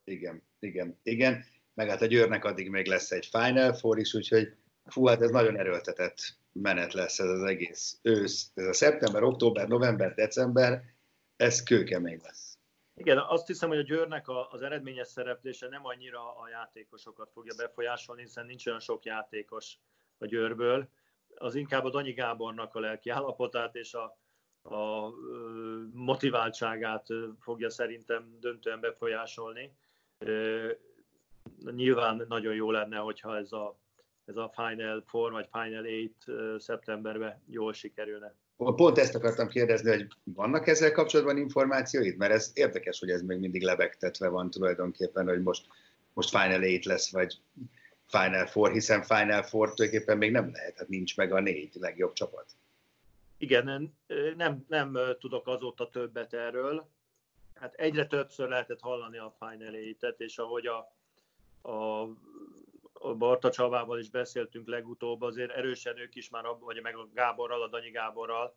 Igen, 0.04 0.42
igen, 0.60 1.00
igen. 1.04 1.44
Meg 1.74 1.90
hát 1.90 2.02
a 2.02 2.06
Győrnek 2.06 2.46
addig 2.46 2.70
még 2.70 2.88
lesz 2.88 3.12
egy 3.12 3.26
Final 3.26 3.74
Four 3.74 3.98
is, 3.98 4.14
úgyhogy 4.14 4.56
fú, 4.86 5.06
hát 5.06 5.22
ez 5.22 5.30
nagyon 5.30 5.58
erőltetett 5.58 6.18
menet 6.52 6.94
lesz 6.94 7.20
ez 7.20 7.30
az 7.30 7.44
egész 7.44 8.00
ősz. 8.02 8.52
Ez 8.54 8.66
a 8.66 8.74
szeptember, 8.74 9.24
október, 9.24 9.68
november, 9.68 10.14
december, 10.14 10.84
ez 11.36 11.64
kőkemény 11.64 12.20
lesz. 12.24 12.60
Igen, 12.96 13.18
azt 13.18 13.48
hiszem, 13.48 13.70
hogy 13.70 13.78
a 13.78 13.84
Győrnek 13.84 14.26
az 14.50 14.62
eredményes 14.62 15.08
szereplése 15.08 15.68
nem 15.68 15.86
annyira 15.86 16.36
a 16.36 16.50
játékosokat 16.50 17.32
fogja 17.32 17.54
befolyásolni, 17.58 18.22
hiszen 18.22 18.46
nincs 18.46 18.68
olyan 18.68 18.80
sok 18.80 19.06
játékos 19.06 19.78
a 20.18 20.26
Győrből. 20.26 20.90
Az 21.36 21.56
inkább 21.56 21.84
a 21.86 21.90
Danyi 21.90 22.12
Gábornak 22.12 22.76
a 22.76 22.80
lelki 22.80 23.10
állapotát 23.10 23.76
és 23.76 23.94
a, 23.94 24.18
a 24.76 25.10
motiváltságát 25.94 27.08
fogja 27.40 27.70
szerintem 27.70 28.38
döntően 28.40 28.80
befolyásolni. 28.80 29.78
Nyilván 31.72 32.26
nagyon 32.28 32.54
jó 32.54 32.72
lenne, 32.72 32.98
hogyha 32.98 33.38
ez 33.38 33.52
a, 33.52 33.80
ez 34.26 34.36
a 34.36 34.54
Final 34.56 35.04
Four 35.08 35.32
vagy 35.32 35.48
Final 35.52 35.86
Eight 35.86 36.26
szeptemberben 36.58 37.42
jól 37.48 37.74
sikerülne. 37.74 38.36
Pont 38.58 38.98
ezt 38.98 39.16
akartam 39.16 39.48
kérdezni, 39.48 39.90
hogy 39.90 40.08
vannak 40.24 40.68
ezzel 40.68 40.92
kapcsolatban 40.92 41.38
információid? 41.38 42.18
Mert 42.18 42.34
ez 42.34 42.52
érdekes, 42.54 43.00
hogy 43.00 43.10
ez 43.10 43.22
még 43.22 43.40
mindig 43.40 43.62
lebegtetve 43.62 44.28
van 44.28 44.50
tulajdonképpen, 44.50 45.28
hogy 45.28 45.42
most, 45.42 45.68
most 46.14 46.30
Final 46.30 46.62
Eight 46.62 46.86
lesz, 46.86 47.12
vagy 47.12 47.38
Final 48.08 48.46
Four, 48.46 48.72
hiszen 48.72 49.02
Final 49.02 49.44
Four 49.44 49.74
tulajdonképpen 49.74 50.18
még 50.18 50.32
nem 50.32 50.52
lehet, 50.52 50.78
hát 50.78 50.88
nincs 50.88 51.18
meg 51.18 51.34
a 51.34 51.40
négy 51.40 51.76
legjobb 51.80 52.14
csapat. 52.14 52.46
Igen, 53.38 53.94
nem, 54.38 54.66
nem, 54.68 54.98
tudok 55.20 55.48
azóta 55.48 55.90
többet 55.90 56.34
erről 56.34 56.90
hát 57.62 57.74
egyre 57.74 58.06
többször 58.06 58.50
lehetett 58.50 58.80
hallani 58.80 59.18
a 59.18 59.36
Final 59.40 59.76
et 60.00 60.20
és 60.20 60.38
ahogy 60.38 60.66
a, 60.68 60.78
a 61.70 62.08
Barta 63.18 63.52
Csavával 63.52 64.00
is 64.00 64.10
beszéltünk 64.10 64.68
legutóbb, 64.68 65.22
azért 65.22 65.52
erősen 65.52 65.98
ők 65.98 66.16
is 66.16 66.30
már, 66.30 66.46
vagy 66.60 66.82
meg 66.82 66.96
a 66.96 67.10
Gáborral, 67.14 67.62
a 67.62 67.68
Danyi 67.68 67.90
Gáborral, 67.90 68.56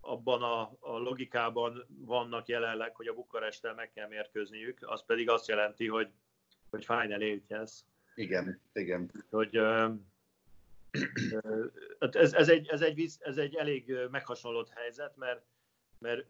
abban 0.00 0.42
a, 0.42 0.60
a 0.80 0.98
logikában 0.98 1.86
vannak 1.88 2.48
jelenleg, 2.48 2.96
hogy 2.96 3.06
a 3.06 3.14
Bukarestel 3.14 3.74
meg 3.74 3.90
kell 3.90 4.08
mérkőzniük, 4.08 4.78
az 4.80 5.04
pedig 5.04 5.28
azt 5.28 5.48
jelenti, 5.48 5.88
hogy, 5.88 6.10
hogy 6.70 6.84
Final 6.84 7.20
Eight 7.20 7.44
Igen, 8.14 8.60
igen. 8.72 9.10
Hogy, 9.30 9.56
ez, 11.98 12.32
ez, 12.32 12.48
egy, 12.48 12.68
ez, 12.68 12.82
egy, 12.82 13.10
ez 13.18 13.36
egy 13.36 13.54
elég 13.54 13.94
meghasonlott 14.10 14.68
helyzet, 14.68 15.16
mert, 15.16 15.42
mert 15.98 16.26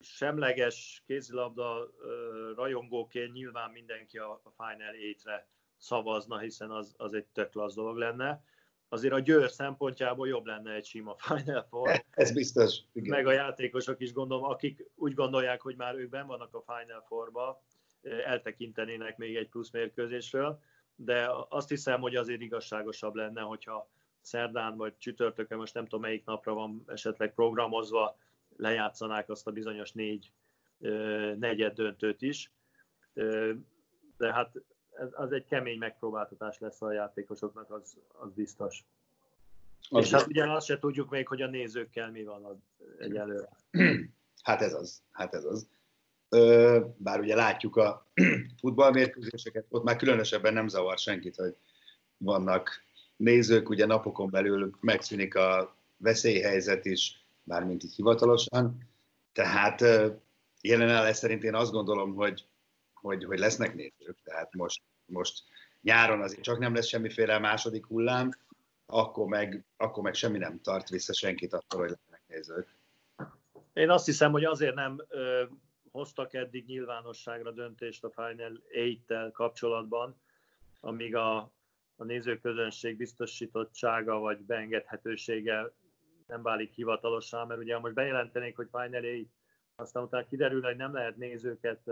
semleges 0.00 1.02
kézilabda 1.06 1.90
rajongóként 2.54 3.32
nyilván 3.32 3.70
mindenki 3.70 4.18
a, 4.18 4.42
Final 4.56 4.94
8-re 4.94 5.46
szavazna, 5.82 6.38
hiszen 6.38 6.70
az, 6.70 6.94
az 6.96 7.14
egy 7.14 7.26
tök 7.26 7.54
lasz 7.54 7.74
dolog 7.74 7.96
lenne. 7.96 8.42
Azért 8.88 9.14
a 9.14 9.18
Győr 9.18 9.50
szempontjából 9.50 10.28
jobb 10.28 10.46
lenne 10.46 10.72
egy 10.72 10.84
sima 10.84 11.14
Final 11.18 11.66
Four. 11.70 12.04
Ez 12.10 12.32
biztos. 12.32 12.78
Igen. 12.92 13.10
Meg 13.10 13.26
a 13.26 13.32
játékosok 13.32 14.00
is 14.00 14.12
gondolom, 14.12 14.44
akik 14.44 14.90
úgy 14.94 15.14
gondolják, 15.14 15.60
hogy 15.60 15.76
már 15.76 15.94
ők 15.94 16.08
ben 16.08 16.26
vannak 16.26 16.54
a 16.54 16.64
Final 16.66 17.04
Four-ba, 17.08 17.62
eltekintenének 18.24 19.16
még 19.16 19.36
egy 19.36 19.48
plusz 19.48 19.70
mérkőzésről, 19.70 20.60
de 20.94 21.30
azt 21.48 21.68
hiszem, 21.68 22.00
hogy 22.00 22.16
azért 22.16 22.40
igazságosabb 22.40 23.14
lenne, 23.14 23.40
hogyha 23.40 23.90
szerdán 24.20 24.76
vagy 24.76 24.98
csütörtökön, 24.98 25.58
most 25.58 25.74
nem 25.74 25.84
tudom 25.84 26.00
melyik 26.00 26.24
napra 26.24 26.54
van 26.54 26.82
esetleg 26.86 27.34
programozva, 27.34 28.16
lejátszanák 28.56 29.28
azt 29.28 29.46
a 29.46 29.50
bizonyos 29.50 29.92
négy 29.92 30.32
negyed 31.38 31.72
döntőt 31.74 32.22
is. 32.22 32.52
De 34.16 34.32
hát 34.32 34.62
ez, 34.98 35.08
az 35.12 35.32
egy 35.32 35.44
kemény 35.44 35.78
megpróbáltatás 35.78 36.58
lesz 36.58 36.82
a 36.82 36.92
játékosoknak, 36.92 37.70
az, 37.70 37.96
az 38.08 38.32
biztos. 38.34 38.84
Az 39.90 40.04
És 40.04 40.10
hát 40.10 40.26
ugye 40.26 40.52
azt 40.52 40.66
se 40.66 40.78
tudjuk 40.78 41.10
még, 41.10 41.28
hogy 41.28 41.42
a 41.42 41.46
nézőkkel 41.46 42.10
mi 42.10 42.24
van 42.24 42.62
egyelőre. 42.98 43.48
Hát 44.42 44.62
ez 44.62 44.74
az, 44.74 45.02
hát 45.10 45.34
ez 45.34 45.44
az. 45.44 45.66
Bár 46.96 47.20
ugye 47.20 47.34
látjuk 47.34 47.76
a 47.76 48.06
futballmérkőzéseket, 48.60 49.66
ott 49.68 49.82
már 49.82 49.96
különösebben 49.96 50.52
nem 50.52 50.68
zavar 50.68 50.98
senkit, 50.98 51.36
hogy 51.36 51.56
vannak 52.16 52.70
nézők, 53.16 53.68
ugye 53.68 53.86
napokon 53.86 54.30
belül 54.30 54.70
megszűnik 54.80 55.34
a 55.34 55.76
veszélyhelyzet 55.96 56.84
is, 56.84 57.24
bármint 57.44 57.84
így 57.84 57.94
hivatalosan. 57.94 58.88
Tehát 59.32 59.80
jelenállás 60.60 61.16
szerint 61.16 61.42
én 61.42 61.54
azt 61.54 61.72
gondolom, 61.72 62.14
hogy, 62.14 62.44
hogy, 63.02 63.24
hogy 63.24 63.38
lesznek 63.38 63.74
nézők. 63.74 64.18
Tehát 64.24 64.54
most, 64.54 64.82
most 65.06 65.42
nyáron 65.80 66.20
azért 66.20 66.42
csak 66.42 66.58
nem 66.58 66.74
lesz 66.74 66.86
semmiféle 66.86 67.38
második 67.38 67.86
hullám, 67.86 68.30
akkor 68.86 69.26
meg, 69.26 69.64
akkor 69.76 70.02
meg 70.02 70.14
semmi 70.14 70.38
nem 70.38 70.60
tart 70.60 70.88
vissza 70.88 71.12
senkit 71.12 71.52
attól, 71.52 71.80
hogy 71.80 71.90
lesznek 71.90 72.22
nézők. 72.26 72.74
Én 73.72 73.90
azt 73.90 74.06
hiszem, 74.06 74.32
hogy 74.32 74.44
azért 74.44 74.74
nem 74.74 75.04
ö, 75.08 75.44
hoztak 75.90 76.34
eddig 76.34 76.66
nyilvánosságra 76.66 77.50
döntést 77.50 78.04
a 78.04 78.10
Final 78.10 78.62
8-tel 78.74 79.30
kapcsolatban, 79.32 80.20
amíg 80.80 81.14
a, 81.14 81.36
a 81.96 82.04
nézőközönség 82.04 82.96
biztosítottsága 82.96 84.18
vagy 84.18 84.38
beengedhetősége 84.38 85.72
nem 86.26 86.42
válik 86.42 86.72
hivatalosan, 86.72 87.46
mert 87.46 87.60
ugye 87.60 87.78
most 87.78 87.94
bejelentenék, 87.94 88.56
hogy 88.56 88.68
Final 88.70 89.26
aztán 89.74 90.02
utána 90.02 90.26
kiderül, 90.26 90.62
hogy 90.62 90.76
nem 90.76 90.94
lehet 90.94 91.16
nézőket, 91.16 91.90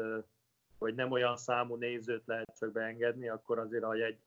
vagy 0.81 0.95
nem 0.95 1.11
olyan 1.11 1.37
számú 1.37 1.77
nézőt 1.77 2.23
lehet 2.27 2.57
csak 2.59 2.73
beengedni, 2.73 3.29
akkor 3.29 3.59
azért 3.59 3.83
a 3.83 3.95
jegy 3.95 4.19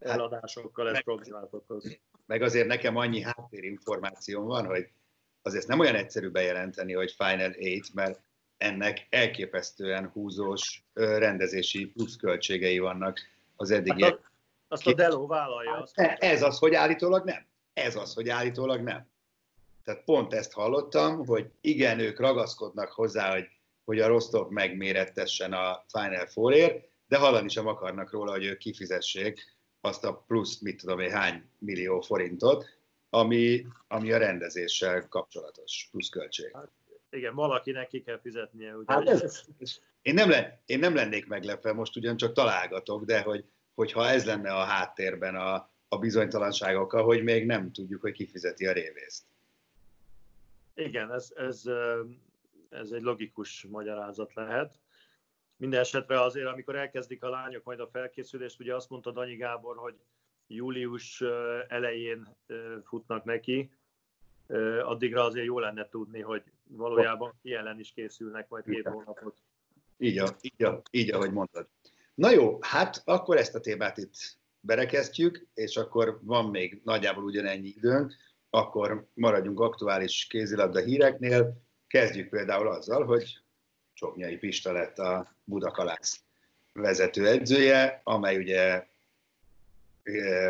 hát, 0.00 0.14
eladásokkal 0.14 0.88
ez 0.88 1.02
problémát 1.02 1.54
okoz. 1.54 1.98
Meg 2.26 2.42
azért 2.42 2.66
nekem 2.66 2.96
annyi 2.96 3.22
háttérinformációm 3.22 4.44
van, 4.44 4.66
hogy 4.66 4.88
azért 5.42 5.66
nem 5.66 5.78
olyan 5.78 5.94
egyszerű 5.94 6.28
bejelenteni, 6.28 6.92
hogy 6.92 7.12
Final 7.12 7.54
8, 7.58 7.90
mert 7.90 8.20
ennek 8.56 9.06
elképesztően 9.10 10.08
húzós 10.08 10.84
rendezési 10.94 11.86
pluszköltségei 11.86 12.78
vannak 12.78 13.18
az 13.56 13.70
eddigiek. 13.70 14.10
Hát 14.10 14.30
azt 14.68 14.86
a 14.86 14.94
Delo 14.94 15.26
vállalja. 15.26 15.72
Azt 15.72 16.00
hát 16.00 16.22
ez 16.22 16.42
az, 16.42 16.58
hogy 16.58 16.74
állítólag 16.74 17.24
nem. 17.24 17.46
Ez 17.72 17.96
az, 17.96 18.14
hogy 18.14 18.28
állítólag 18.28 18.80
nem. 18.80 19.08
Tehát 19.84 20.04
pont 20.04 20.32
ezt 20.32 20.52
hallottam, 20.52 21.26
hogy 21.26 21.50
igen, 21.60 21.98
ők 21.98 22.18
ragaszkodnak 22.18 22.92
hozzá, 22.92 23.32
hogy, 23.32 23.48
hogy 23.84 24.00
a 24.00 24.06
Rostov 24.06 24.48
megmérettessen 24.48 25.52
a 25.52 25.84
Final 25.88 26.26
Four-ért, 26.26 26.88
de 27.08 27.18
hallani 27.18 27.48
sem 27.48 27.66
akarnak 27.66 28.10
róla, 28.10 28.30
hogy 28.30 28.44
ők 28.44 28.58
kifizessék 28.58 29.58
azt 29.80 30.04
a 30.04 30.24
plusz, 30.26 30.60
mit 30.60 30.80
tudom 30.80 30.98
én, 30.98 31.10
hány 31.10 31.44
millió 31.58 32.00
forintot, 32.00 32.78
ami, 33.10 33.66
ami 33.88 34.12
a 34.12 34.18
rendezéssel 34.18 35.08
kapcsolatos 35.08 35.88
pluszköltség. 35.90 36.50
Hát, 36.52 36.70
igen, 37.10 37.34
valakinek 37.34 37.88
ki 37.88 38.02
kell 38.02 38.20
fizetnie. 38.20 38.76
Ugye? 38.76 38.92
Hát 38.92 39.08
ez, 39.08 39.42
én, 40.02 40.14
nem 40.14 40.30
len, 40.30 40.60
én 40.66 40.78
nem 40.78 40.94
lennék 40.94 41.26
meglepve, 41.26 41.72
most 41.72 41.96
ugyancsak 41.96 42.32
találgatok, 42.32 43.04
de 43.04 43.20
hogy, 43.20 43.44
hogyha 43.74 44.08
ez 44.08 44.24
lenne 44.24 44.52
a 44.52 44.64
háttérben 44.64 45.34
a, 45.34 45.70
a 45.88 45.98
bizonytalanságokkal, 45.98 47.04
hogy 47.04 47.22
még 47.22 47.46
nem 47.46 47.72
tudjuk, 47.72 48.00
hogy 48.00 48.12
kifizeti 48.12 48.66
a 48.66 48.72
révészt. 48.72 49.24
Igen, 50.74 51.12
ez, 51.12 51.32
ez, 51.36 51.62
ez 52.70 52.90
egy 52.90 53.02
logikus 53.02 53.66
magyarázat 53.70 54.34
lehet. 54.34 54.78
Minden 55.56 55.80
esetre 55.80 56.20
azért, 56.20 56.46
amikor 56.46 56.76
elkezdik 56.76 57.22
a 57.22 57.28
lányok 57.28 57.64
majd 57.64 57.80
a 57.80 57.88
felkészülést, 57.88 58.60
ugye 58.60 58.74
azt 58.74 58.90
mondta 58.90 59.10
Danyi 59.10 59.36
Gábor, 59.36 59.76
hogy 59.76 59.94
július 60.46 61.20
elején 61.68 62.36
futnak 62.84 63.24
neki, 63.24 63.70
addigra 64.82 65.24
azért 65.24 65.46
jó 65.46 65.58
lenne 65.58 65.88
tudni, 65.88 66.20
hogy 66.20 66.42
valójában 66.68 67.38
ki 67.42 67.54
ellen 67.54 67.78
is 67.78 67.92
készülnek 67.92 68.48
majd 68.48 68.64
két 68.64 68.86
hónapot. 68.86 69.42
Így, 69.96 70.18
a, 70.18 70.36
így, 70.40 70.62
a, 70.62 70.82
így, 70.90 71.12
ahogy 71.12 71.32
mondtad. 71.32 71.68
Na 72.14 72.30
jó, 72.30 72.58
hát 72.60 73.02
akkor 73.04 73.36
ezt 73.36 73.54
a 73.54 73.60
témát 73.60 73.98
itt 73.98 74.38
berekeztjük, 74.60 75.46
és 75.54 75.76
akkor 75.76 76.18
van 76.22 76.50
még 76.50 76.80
nagyjából 76.84 77.24
ugyanennyi 77.24 77.68
időnk, 77.68 78.14
akkor 78.50 79.08
maradjunk 79.14 79.60
aktuális 79.60 80.26
kézilabda 80.26 80.80
híreknél. 80.80 81.62
Kezdjük 81.90 82.28
például 82.28 82.68
azzal, 82.68 83.04
hogy 83.04 83.38
Csoknyai 83.94 84.36
Pista 84.36 84.72
lett 84.72 84.98
a 84.98 85.34
Budakalász 85.44 86.20
vezető 86.72 87.26
edzője, 87.26 88.00
amely 88.04 88.36
ugye, 88.36 88.86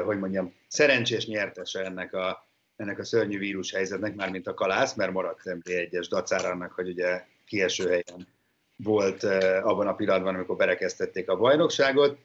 hogy 0.04 0.18
mondjam, 0.18 0.54
szerencsés 0.68 1.26
nyertese 1.26 1.85
ennek 1.85 2.14
a, 2.14 2.49
ennek 2.76 2.99
a 2.99 3.04
szörnyű 3.04 3.38
vírus 3.38 3.73
helyzetnek, 3.73 4.14
mármint 4.14 4.47
a 4.47 4.54
kalász, 4.54 4.94
mert 4.94 5.12
maradt 5.12 5.40
MD1-es 5.44 6.06
dacára 6.09 6.49
annak, 6.49 6.73
hogy 6.73 6.88
ugye 6.88 7.25
kieső 7.47 7.88
helyen 7.88 8.28
volt 8.76 9.23
abban 9.62 9.87
a 9.87 9.94
pillanatban, 9.94 10.35
amikor 10.35 10.56
berekeztették 10.56 11.28
a 11.28 11.37
bajnokságot, 11.37 12.18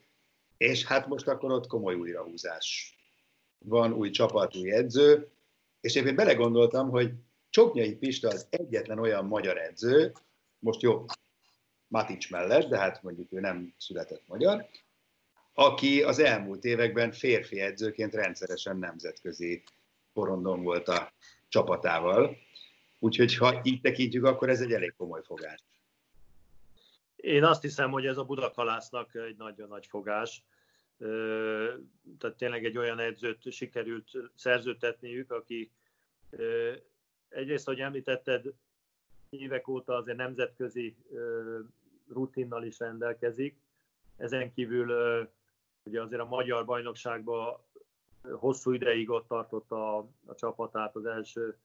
és 0.57 0.86
hát 0.86 1.07
most 1.07 1.27
akkor 1.27 1.51
ott 1.51 1.67
komoly 1.67 1.95
újrahúzás. 1.95 2.95
Van 3.57 3.93
új 3.93 4.10
csapat, 4.10 4.55
új 4.55 4.72
edző, 4.72 5.27
és 5.81 5.95
én 5.95 6.15
belegondoltam, 6.15 6.89
hogy 6.89 7.12
Csoknyai 7.55 7.95
Pista 7.95 8.27
az 8.27 8.47
egyetlen 8.50 9.00
olyan 9.00 9.25
magyar 9.25 9.57
edző, 9.57 10.13
most 10.59 10.81
jó, 10.81 11.05
Matics 11.88 12.31
mellett, 12.31 12.69
de 12.69 12.77
hát 12.77 13.03
mondjuk 13.03 13.31
ő 13.31 13.39
nem 13.39 13.74
született 13.77 14.27
magyar, 14.27 14.65
aki 15.53 16.03
az 16.03 16.19
elmúlt 16.19 16.63
években 16.63 17.12
férfi 17.12 17.60
edzőként 17.60 18.13
rendszeresen 18.13 18.77
nemzetközi 18.77 19.63
porondon 20.13 20.63
volt 20.63 20.88
a 20.88 21.13
csapatával. 21.47 22.38
Úgyhogy 22.99 23.36
ha 23.36 23.62
így 23.63 23.82
tekintjük, 23.82 24.25
akkor 24.25 24.49
ez 24.49 24.62
egy 24.62 24.71
elég 24.71 24.93
komoly 24.97 25.21
fogás. 25.23 25.63
Én 27.15 27.43
azt 27.43 27.62
hiszem, 27.62 27.91
hogy 27.91 28.06
ez 28.06 28.17
a 28.17 28.25
Budakalásznak 28.25 29.15
egy 29.15 29.36
nagyon 29.38 29.67
nagy 29.67 29.86
fogás. 29.86 30.43
Tehát 32.19 32.38
tényleg 32.38 32.65
egy 32.65 32.77
olyan 32.77 32.99
edzőt 32.99 33.51
sikerült 33.51 34.12
szerzőtetniük, 34.36 35.32
aki 35.32 35.71
egyrészt, 37.36 37.67
ahogy 37.67 37.80
említetted, 37.80 38.54
évek 39.30 39.67
óta 39.67 39.95
azért 39.95 40.17
nemzetközi 40.17 40.95
rutinnal 42.10 42.63
is 42.63 42.80
rendelkezik. 42.80 43.60
Ezen 44.17 44.54
kívül 44.54 44.91
ugye 45.84 46.02
azért 46.02 46.21
a 46.21 46.26
magyar 46.26 46.65
bajnokságban 46.65 47.58
hosszú 48.32 48.71
ideig 48.71 49.10
ott 49.10 49.28
tartott 49.28 49.71
a, 49.71 49.98
a 50.26 50.36
csapatát 50.36 50.95
az 50.95 51.06
első 51.06 51.58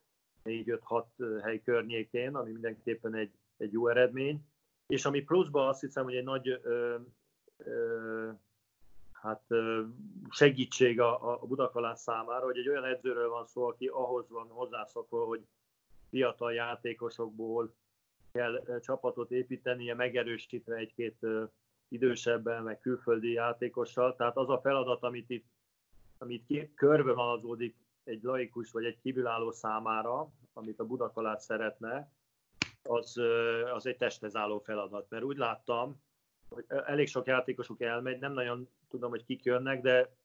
4-5-6 0.44 1.04
hely 1.42 1.62
környékén, 1.62 2.34
ami 2.34 2.50
mindenképpen 2.50 3.14
egy, 3.14 3.32
egy 3.56 3.72
jó 3.72 3.88
eredmény. 3.88 4.44
És 4.86 5.04
ami 5.04 5.20
pluszban 5.20 5.68
azt 5.68 5.80
hiszem, 5.80 6.04
hogy 6.04 6.14
egy 6.14 6.24
nagy 6.24 6.48
ö, 6.48 6.96
ö, 7.56 8.30
hát, 9.12 9.44
ö, 9.48 9.82
segítség 10.30 11.00
a, 11.00 11.32
a 11.32 11.46
Budakalász 11.46 12.02
számára, 12.02 12.44
hogy 12.44 12.58
egy 12.58 12.68
olyan 12.68 12.84
edzőről 12.84 13.28
van 13.28 13.46
szó, 13.46 13.66
aki 13.66 13.86
ahhoz 13.86 14.30
van 14.30 14.48
hozzászokva, 14.48 15.24
hogy 15.24 15.46
fiatal 16.10 16.52
játékosokból 16.52 17.74
kell 18.32 18.80
csapatot 18.80 19.30
építenie, 19.30 19.94
megerősítve 19.94 20.76
egy-két 20.76 21.26
idősebben, 21.88 22.62
meg 22.62 22.80
külföldi 22.80 23.32
játékossal. 23.32 24.16
Tehát 24.16 24.36
az 24.36 24.48
a 24.48 24.60
feladat, 24.60 25.02
amit 25.02 25.30
itt 25.30 25.46
amit 26.22 26.46
ki, 26.46 26.72
körbe 26.74 27.12
haladódik 27.12 27.76
egy 28.04 28.22
laikus 28.22 28.70
vagy 28.70 28.84
egy 28.84 28.98
kívülálló 29.02 29.50
számára, 29.50 30.32
amit 30.52 30.80
a 30.80 30.86
Budakalát 30.86 31.40
szeretne, 31.40 32.12
az, 32.82 33.16
az 33.74 33.86
egy 33.86 33.96
testhez 33.96 34.36
álló 34.36 34.58
feladat. 34.58 35.10
Mert 35.10 35.24
úgy 35.24 35.36
láttam, 35.36 36.02
hogy 36.48 36.64
elég 36.68 37.08
sok 37.08 37.26
játékosuk 37.26 37.80
elmegy, 37.80 38.18
nem 38.18 38.32
nagyon 38.32 38.68
tudom, 38.88 39.10
hogy 39.10 39.24
kik 39.24 39.44
jönnek, 39.44 39.80
de, 39.80 40.16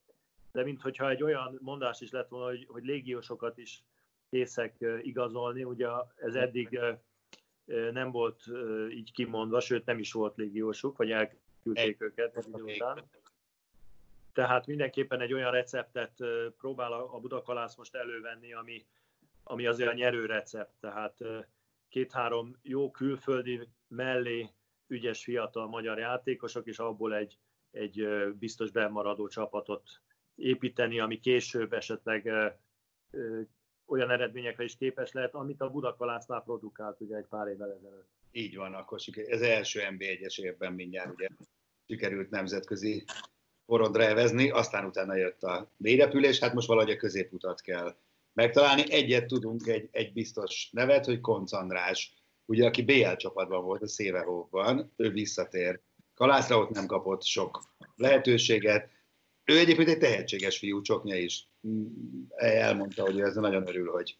de 0.51 0.63
mintha 0.63 1.09
egy 1.09 1.23
olyan 1.23 1.57
mondás 1.61 2.01
is 2.01 2.11
lett 2.11 2.29
volna, 2.29 2.45
hogy, 2.45 2.65
hogy 2.69 2.83
légiósokat 2.83 3.57
is 3.57 3.83
készek 4.29 4.75
igazolni. 5.01 5.63
Ugye 5.63 5.87
ez 6.15 6.35
eddig 6.35 6.79
nem 7.91 8.11
volt 8.11 8.43
így 8.89 9.11
kimondva, 9.11 9.59
sőt 9.59 9.85
nem 9.85 9.99
is 9.99 10.11
volt 10.11 10.35
légiósuk, 10.37 10.97
vagy 10.97 11.11
elküldték 11.11 12.01
őket 12.01 12.45
idő 12.47 12.63
után. 12.63 13.03
Tehát 14.33 14.67
mindenképpen 14.67 15.21
egy 15.21 15.33
olyan 15.33 15.51
receptet 15.51 16.17
próbál 16.57 16.93
a 16.93 17.19
Budakalász 17.19 17.75
most 17.75 17.95
elővenni, 17.95 18.53
ami, 18.53 18.85
ami 19.43 19.65
azért 19.65 19.89
a 19.89 19.93
nyerő 19.93 20.25
recept. 20.25 20.73
Tehát 20.79 21.17
két-három 21.89 22.55
jó 22.61 22.91
külföldi 22.91 23.69
mellé 23.87 24.49
ügyes 24.87 25.23
fiatal 25.23 25.67
magyar 25.67 25.97
játékosok, 25.97 26.67
és 26.67 26.79
abból 26.79 27.15
egy, 27.15 27.37
egy 27.71 28.07
biztos 28.39 28.71
bemaradó 28.71 29.27
csapatot 29.27 30.01
építeni, 30.35 30.99
ami 30.99 31.19
később 31.19 31.73
esetleg 31.73 32.31
olyan 33.85 34.11
eredményekre 34.11 34.63
is 34.63 34.77
képes 34.77 35.11
lehet, 35.11 35.33
amit 35.33 35.61
a 35.61 35.69
Budakalásznál 35.69 36.41
produkált 36.41 37.01
ugye 37.01 37.15
egy 37.15 37.27
pár 37.29 37.47
évvel 37.47 37.71
ezelőtt. 37.71 38.07
Így 38.31 38.55
van, 38.55 38.73
akkor 38.73 38.99
ez 39.27 39.41
első 39.41 39.81
NB1-es 39.89 40.39
évben 40.39 40.73
mindjárt 40.73 41.13
ugye 41.13 41.27
sikerült 41.87 42.29
nemzetközi 42.29 43.03
porondra 43.65 44.03
evezni, 44.03 44.49
aztán 44.49 44.85
utána 44.85 45.15
jött 45.15 45.43
a 45.43 45.71
mélyrepülés, 45.77 46.39
hát 46.39 46.53
most 46.53 46.67
valahogy 46.67 46.91
a 46.91 46.97
középutat 46.97 47.61
kell 47.61 47.95
megtalálni. 48.33 48.91
Egyet 48.91 49.27
tudunk, 49.27 49.67
egy, 49.67 49.89
egy 49.91 50.13
biztos 50.13 50.69
nevet, 50.71 51.05
hogy 51.05 51.21
Konc 51.21 51.51
András, 51.51 52.13
ugye, 52.45 52.65
aki 52.65 52.83
BL 52.83 53.15
csapatban 53.15 53.63
volt 53.63 53.81
a 53.81 53.87
Szévehóban, 53.87 54.91
ő 54.95 55.09
visszatér. 55.09 55.79
Kalászra 56.13 56.57
ott 56.57 56.69
nem 56.69 56.85
kapott 56.85 57.23
sok 57.23 57.63
lehetőséget. 57.95 58.89
Ő 59.45 59.57
egyébként 59.57 59.89
egy 59.89 59.97
tehetséges 59.97 60.57
fiú, 60.57 60.81
Csoknya 60.81 61.15
is 61.15 61.47
elmondta, 62.35 63.03
hogy 63.03 63.21
ezzel 63.21 63.41
nagyon 63.41 63.67
örül, 63.67 63.91
hogy, 63.91 64.17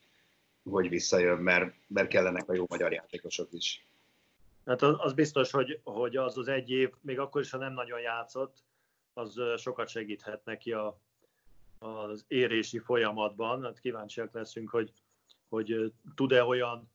hogy 0.64 0.90
visszajön, 0.90 1.38
mert, 1.38 1.76
mert 1.88 2.08
kellenek 2.08 2.50
a 2.50 2.54
jó 2.54 2.66
magyar 2.70 2.92
játékosok 2.92 3.48
is. 3.52 3.86
Hát 4.66 4.82
az 4.82 5.14
biztos, 5.14 5.52
hogy, 5.52 5.80
hogy 5.84 6.18
az 6.18 6.38
az 6.38 6.48
egy 6.48 6.70
év, 6.70 6.90
még 7.02 7.20
akkor 7.20 7.42
is, 7.42 7.50
ha 7.50 7.58
nem 7.58 7.74
nagyon 7.74 8.00
játszott, 8.00 8.64
az 9.14 9.40
sokat 9.58 9.88
segíthet 9.88 10.46
neki 10.46 10.72
a, 10.72 11.00
az 11.80 12.26
érési 12.28 12.80
folyamatban. 12.80 13.64
Hát 13.64 13.80
kíváncsiak 13.80 14.34
leszünk, 14.34 14.70
hogy, 14.70 14.92
hogy 15.50 15.94
tud-e 16.16 16.44
olyan 16.44 16.90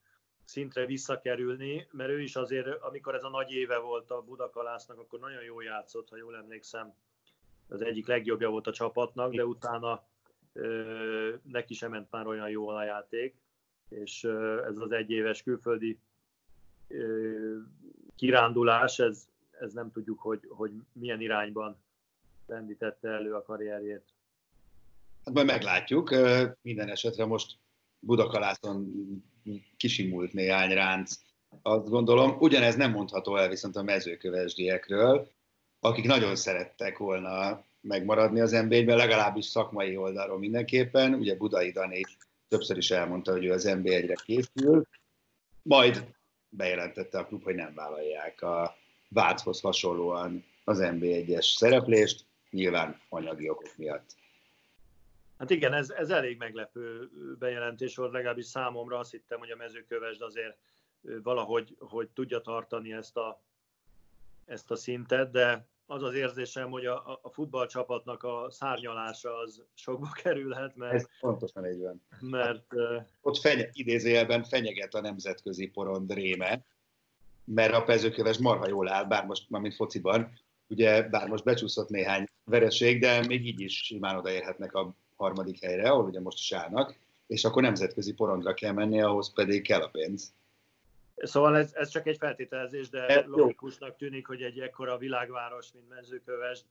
szintre 0.44 0.86
visszakerülni, 0.86 1.86
mert 1.90 2.10
ő 2.10 2.20
is 2.20 2.36
azért, 2.36 2.82
amikor 2.82 3.14
ez 3.14 3.24
a 3.24 3.28
nagy 3.28 3.52
éve 3.52 3.78
volt 3.78 4.10
a 4.10 4.22
Budakalásznak, 4.22 4.98
akkor 4.98 5.18
nagyon 5.18 5.42
jól 5.42 5.64
játszott, 5.64 6.08
ha 6.08 6.16
jól 6.16 6.36
emlékszem, 6.36 6.94
az 7.70 7.82
egyik 7.82 8.06
legjobbja 8.06 8.50
volt 8.50 8.66
a 8.66 8.72
csapatnak, 8.72 9.34
de 9.34 9.44
utána 9.44 10.02
ö, 10.52 11.34
neki 11.42 11.74
sem 11.74 11.90
ment 11.90 12.10
már 12.10 12.26
olyan 12.26 12.48
jól 12.48 12.76
a 12.76 12.84
játék. 12.84 13.34
és 13.88 14.24
ez 14.68 14.76
az 14.76 14.92
egyéves 14.92 15.42
külföldi 15.42 15.98
kirándulás, 18.16 18.98
ez, 18.98 19.28
ez 19.60 19.72
nem 19.72 19.90
tudjuk, 19.90 20.20
hogy, 20.20 20.40
hogy 20.48 20.72
milyen 20.92 21.20
irányban 21.20 21.76
lendítette 22.46 23.08
elő 23.08 23.34
a 23.34 23.42
karrierjét. 23.42 24.04
Hát 25.24 25.34
majd 25.34 25.46
meglátjuk. 25.46 26.14
Minden 26.62 26.88
esetre 26.88 27.24
most 27.24 27.58
Budakalászon 27.98 28.92
kisimult 29.76 30.32
néhány 30.32 30.72
ránc, 30.72 31.14
azt 31.62 31.88
gondolom. 31.88 32.36
Ugyanez 32.38 32.76
nem 32.76 32.90
mondható 32.90 33.36
el 33.36 33.48
viszont 33.48 33.76
a 33.76 33.82
mezőkövesdiekről, 33.82 35.30
akik 35.80 36.04
nagyon 36.04 36.36
szerettek 36.36 36.98
volna 36.98 37.64
megmaradni 37.80 38.40
az 38.40 38.50
NB-ben, 38.50 38.96
legalábbis 38.96 39.44
szakmai 39.44 39.96
oldalról 39.96 40.38
mindenképpen. 40.38 41.14
Ugye 41.14 41.36
Budai 41.36 41.70
Dani 41.70 42.02
többször 42.48 42.76
is 42.76 42.90
elmondta, 42.90 43.32
hogy 43.32 43.44
ő 43.44 43.52
az 43.52 43.64
NB1-re 43.68 44.14
készül, 44.24 44.86
majd 45.62 46.04
bejelentette 46.48 47.18
a 47.18 47.26
klub, 47.26 47.42
hogy 47.42 47.54
nem 47.54 47.74
vállalják 47.74 48.42
a 48.42 48.76
Váchoz 49.08 49.60
hasonlóan 49.60 50.44
az 50.64 50.78
NB1-es 50.82 51.56
szereplést, 51.56 52.24
nyilván 52.50 53.00
anyagi 53.08 53.48
okok 53.48 53.76
miatt. 53.76 54.18
Hát 55.38 55.50
igen, 55.50 55.72
ez, 55.72 55.90
ez 55.90 56.10
elég 56.10 56.38
meglepő 56.38 57.10
bejelentés 57.38 57.96
volt, 57.96 58.12
legalábbis 58.12 58.46
számomra 58.46 58.98
azt 58.98 59.10
hittem, 59.10 59.38
hogy 59.38 59.50
a 59.50 59.56
mezőkövesd 59.56 60.22
azért 60.22 60.56
valahogy 61.22 61.76
hogy 61.78 62.08
tudja 62.08 62.40
tartani 62.40 62.92
ezt 62.92 63.16
a, 63.16 63.42
ezt 64.44 64.70
a 64.70 64.76
szintet, 64.76 65.30
de 65.30 65.66
az 65.90 66.02
az 66.02 66.14
érzésem, 66.14 66.70
hogy 66.70 66.86
a, 66.86 67.18
a 67.22 67.30
futballcsapatnak 67.30 68.22
a 68.22 68.46
szárnyalása 68.50 69.36
az 69.36 69.62
sokba 69.74 70.08
kerülhet, 70.22 70.76
mert... 70.76 70.94
Ez 70.94 71.06
pontosan 71.20 71.66
így 71.66 71.80
van. 71.80 72.02
Mert... 72.20 72.64
Ott 73.20 73.38
fenye, 73.38 73.68
idézőjelben 73.72 74.42
fenyeget 74.42 74.94
a 74.94 75.00
nemzetközi 75.00 75.66
porond 75.66 76.12
réme, 76.12 76.64
mert 77.44 77.74
a 77.74 77.82
pezőköves 77.82 78.38
marha 78.38 78.68
jól 78.68 78.88
áll, 78.88 79.04
bár 79.04 79.26
most, 79.26 79.48
mint 79.48 79.74
fociban, 79.74 80.32
ugye, 80.68 81.02
bár 81.02 81.28
most 81.28 81.44
becsúszott 81.44 81.88
néhány 81.88 82.24
vereség, 82.44 83.00
de 83.00 83.26
még 83.26 83.46
így 83.46 83.60
is 83.60 83.84
simán 83.84 84.16
odaérhetnek 84.16 84.74
a 84.74 84.94
harmadik 85.16 85.64
helyre, 85.64 85.90
ahol 85.90 86.04
ugye 86.04 86.20
most 86.20 86.38
is 86.38 86.52
állnak, 86.52 86.98
és 87.26 87.44
akkor 87.44 87.62
nemzetközi 87.62 88.12
porondra 88.12 88.54
kell 88.54 88.72
menni, 88.72 89.00
ahhoz 89.00 89.32
pedig 89.32 89.62
kell 89.62 89.80
a 89.80 89.88
pénz. 89.88 90.32
Szóval 91.22 91.56
ez, 91.56 91.72
ez 91.74 91.88
csak 91.88 92.06
egy 92.06 92.16
feltételezés, 92.16 92.88
de 92.88 93.06
ez 93.06 93.24
logikusnak 93.26 93.96
tűnik, 93.96 94.26
hogy 94.26 94.42
egy 94.42 94.60
ekkora 94.60 94.98
világváros, 94.98 95.72
mint 95.72 95.88
Mezőköves, 95.88 96.64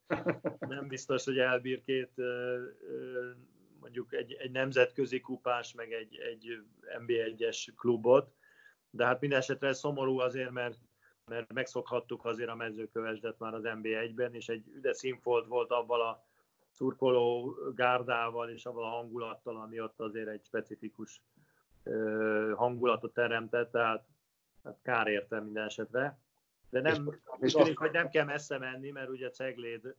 nem 0.60 0.88
biztos, 0.88 1.26
hogy 1.26 1.38
elbír 1.38 1.82
két 1.82 2.12
mondjuk 3.80 4.14
egy, 4.14 4.34
egy 4.34 4.52
nemzetközi 4.52 5.20
kupás, 5.20 5.74
meg 5.74 5.92
egy, 5.92 6.18
egy 6.18 6.64
NB1-es 7.00 7.68
klubot, 7.76 8.34
de 8.90 9.06
hát 9.06 9.20
minden 9.20 9.40
esetre 9.40 9.74
szomorú 9.74 10.20
azért, 10.20 10.52
mert, 10.52 10.78
mert 11.26 11.54
megszokhattuk 11.54 12.26
azért 12.26 12.50
a 12.50 12.56
mezőkövesdet 12.56 13.40
már 13.40 13.54
az 13.54 13.64
NB1-ben, 13.66 14.34
és 14.34 14.48
egy 14.48 14.68
üde 14.68 14.94
színfolt 14.94 15.48
volt 15.48 15.72
abban 15.72 16.02
a 16.02 16.24
szurkoló 16.72 17.56
gárdával 17.76 18.50
és 18.50 18.66
avval 18.66 18.84
a 18.84 18.96
hangulattal, 18.96 19.62
ami 19.62 19.80
ott 19.80 20.00
azért 20.00 20.28
egy 20.28 20.44
specifikus 20.46 21.22
hangulatot 22.56 23.14
teremtett, 23.14 23.72
tehát 23.72 24.06
hát 24.70 24.80
kár 24.84 25.08
érte 25.08 25.40
minden 25.40 25.66
esetre. 25.66 26.20
De 26.70 26.82
nem, 26.82 27.20
és 27.40 27.54
tűnik, 27.54 27.78
hogy 27.78 27.92
nem 27.92 28.10
kell 28.10 28.26
messze 28.26 28.58
menni, 28.58 28.90
mert 28.90 29.10
ugye 29.10 29.30
Cegléd 29.30 29.96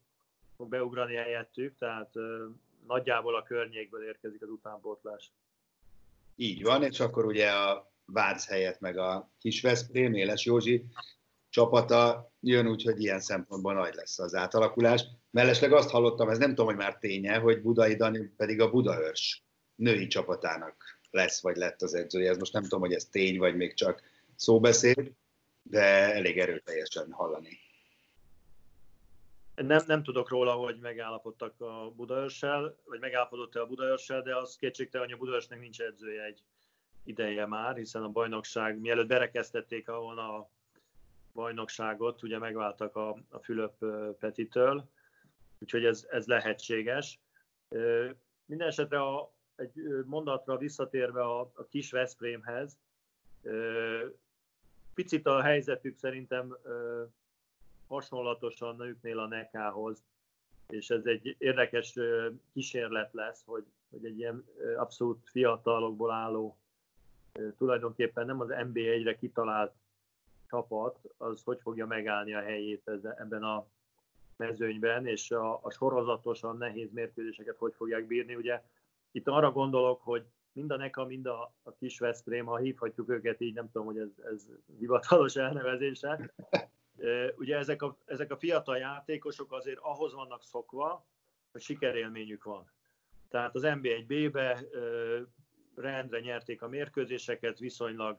fog 0.57 0.69
beugrani 0.69 1.15
helyettük, 1.15 1.79
tehát 1.79 2.13
nagyjából 2.87 3.37
a 3.37 3.43
környékből 3.43 4.05
érkezik 4.05 4.43
az 4.43 4.49
utánpótlás. 4.49 5.33
Így 6.37 6.63
van, 6.63 6.83
és 6.83 7.01
akkor 7.01 7.25
ugye 7.25 7.51
a 7.51 7.93
Vác 8.05 8.49
helyett 8.49 8.81
meg 8.81 8.99
a 8.99 9.31
kis 9.39 9.61
Veszprém, 9.61 10.15
Éles 10.15 10.45
Józsi 10.45 10.85
csapata 11.49 12.33
jön 12.41 12.69
úgy, 12.69 12.83
hogy 12.83 13.03
ilyen 13.03 13.21
szempontból 13.21 13.75
nagy 13.75 13.95
lesz 13.95 14.19
az 14.19 14.35
átalakulás. 14.35 15.05
Mellesleg 15.31 15.73
azt 15.73 15.91
hallottam, 15.91 16.29
ez 16.29 16.39
nem 16.39 16.49
tudom, 16.49 16.67
hogy 16.67 16.77
már 16.77 16.99
ténye, 16.99 17.37
hogy 17.37 17.63
Budai 17.63 17.95
Dani 17.95 18.33
pedig 18.37 18.61
a 18.61 18.71
Budaörs 18.71 19.45
női 19.75 20.07
csapatának 20.07 21.01
lesz, 21.11 21.43
vagy 21.43 21.57
lett 21.57 21.83
az 21.83 21.95
edzője. 21.95 22.31
Ez 22.31 22.39
most 22.39 22.53
nem 22.53 22.63
tudom, 22.63 22.81
hogy 22.81 22.93
ez 22.93 23.05
tény, 23.05 23.39
vagy 23.39 23.57
még 23.57 23.75
csak 23.75 24.03
szóbeszéd, 24.41 25.13
de 25.63 26.15
elég 26.15 26.39
erőteljesen 26.39 27.13
hallani. 27.13 27.59
Nem, 29.55 29.83
nem 29.87 30.03
tudok 30.03 30.29
róla, 30.29 30.53
hogy 30.53 30.79
megállapodtak 30.79 31.61
a 31.61 31.93
Budaörssel, 31.97 32.77
vagy 32.85 33.01
megállapodott-e 33.01 33.61
a 33.61 33.67
Budaörssel, 33.67 34.23
de 34.23 34.37
az 34.37 34.57
kétségtelen, 34.57 35.07
hogy 35.07 35.17
a 35.17 35.19
Budaörsnek 35.19 35.61
nincs 35.61 35.81
edzője 35.81 36.25
egy 36.25 36.43
ideje 37.05 37.47
már, 37.47 37.77
hiszen 37.77 38.03
a 38.03 38.09
bajnokság, 38.09 38.79
mielőtt 38.79 39.07
berekeztették 39.07 39.87
volna 39.87 40.37
a 40.37 40.51
bajnokságot, 41.33 42.23
ugye 42.23 42.39
megváltak 42.39 42.97
a, 42.97 43.09
a 43.29 43.39
Fülöp 43.39 43.85
Petitől, 44.19 44.91
úgyhogy 45.59 45.85
ez, 45.85 46.07
ez 46.11 46.27
lehetséges. 46.27 47.21
Minden 48.45 48.73
a, 48.91 49.33
egy 49.57 49.73
mondatra 50.05 50.57
visszatérve 50.57 51.23
a, 51.23 51.41
a 51.41 51.67
kis 51.69 51.91
Veszprémhez, 51.91 52.79
picit 54.95 55.27
a 55.27 55.43
helyzetük 55.43 55.97
szerintem 55.97 56.57
hasonlatosan 57.87 58.77
nőknél 58.77 59.19
a 59.19 59.27
Nekához, 59.27 60.05
és 60.69 60.91
ez 60.91 61.05
egy 61.05 61.37
érdekes 61.39 61.99
kísérlet 62.53 63.13
lesz, 63.13 63.43
hogy, 63.47 63.65
hogy 63.91 64.05
egy 64.05 64.19
ilyen 64.19 64.45
abszolút 64.77 65.29
fiatalokból 65.31 66.11
álló, 66.11 66.59
tulajdonképpen 67.57 68.27
nem 68.27 68.41
az 68.41 68.49
NB1-re 68.51 69.17
kitalált 69.17 69.73
csapat, 70.49 70.99
az 71.17 71.43
hogy 71.45 71.61
fogja 71.63 71.87
megállni 71.87 72.35
a 72.35 72.41
helyét 72.41 72.91
ebben 73.03 73.43
a 73.43 73.67
mezőnyben, 74.37 75.07
és 75.07 75.31
a, 75.31 75.59
a 75.63 75.71
sorozatosan 75.71 76.57
nehéz 76.57 76.93
mérkőzéseket 76.93 77.57
hogy 77.59 77.75
fogják 77.75 78.07
bírni. 78.07 78.35
Ugye 78.35 78.63
itt 79.11 79.29
arra 79.29 79.53
gondolok, 79.53 80.03
hogy 80.03 80.25
mind 80.53 80.71
a 80.71 80.77
NECA, 80.77 81.05
mind 81.05 81.27
a, 81.27 81.55
a 81.63 81.75
kis 81.75 81.99
Veszprém, 81.99 82.47
ha 82.47 82.57
hívhatjuk 82.57 83.09
őket 83.09 83.41
így, 83.41 83.55
nem 83.55 83.71
tudom, 83.71 83.87
hogy 83.87 83.99
ez, 83.99 84.09
ez 84.33 84.47
hivatalos 84.79 85.37
elnevezése. 85.37 86.35
Ugye 87.37 87.57
ezek 87.57 87.83
a, 87.83 87.99
ezek 88.05 88.31
a 88.33 88.37
fiatal 88.37 88.79
játékosok 88.79 89.53
azért 89.53 89.79
ahhoz 89.79 90.15
vannak 90.15 90.43
szokva, 90.43 91.07
hogy 91.53 91.61
sikerélményük 91.61 92.45
van. 92.45 92.71
Tehát 93.29 93.55
az 93.55 93.63
NB1B-be 93.65 94.65
rendre 95.75 96.21
nyerték 96.21 96.63
a 96.63 96.69
mérkőzéseket, 96.69 97.59
viszonylag 97.59 98.19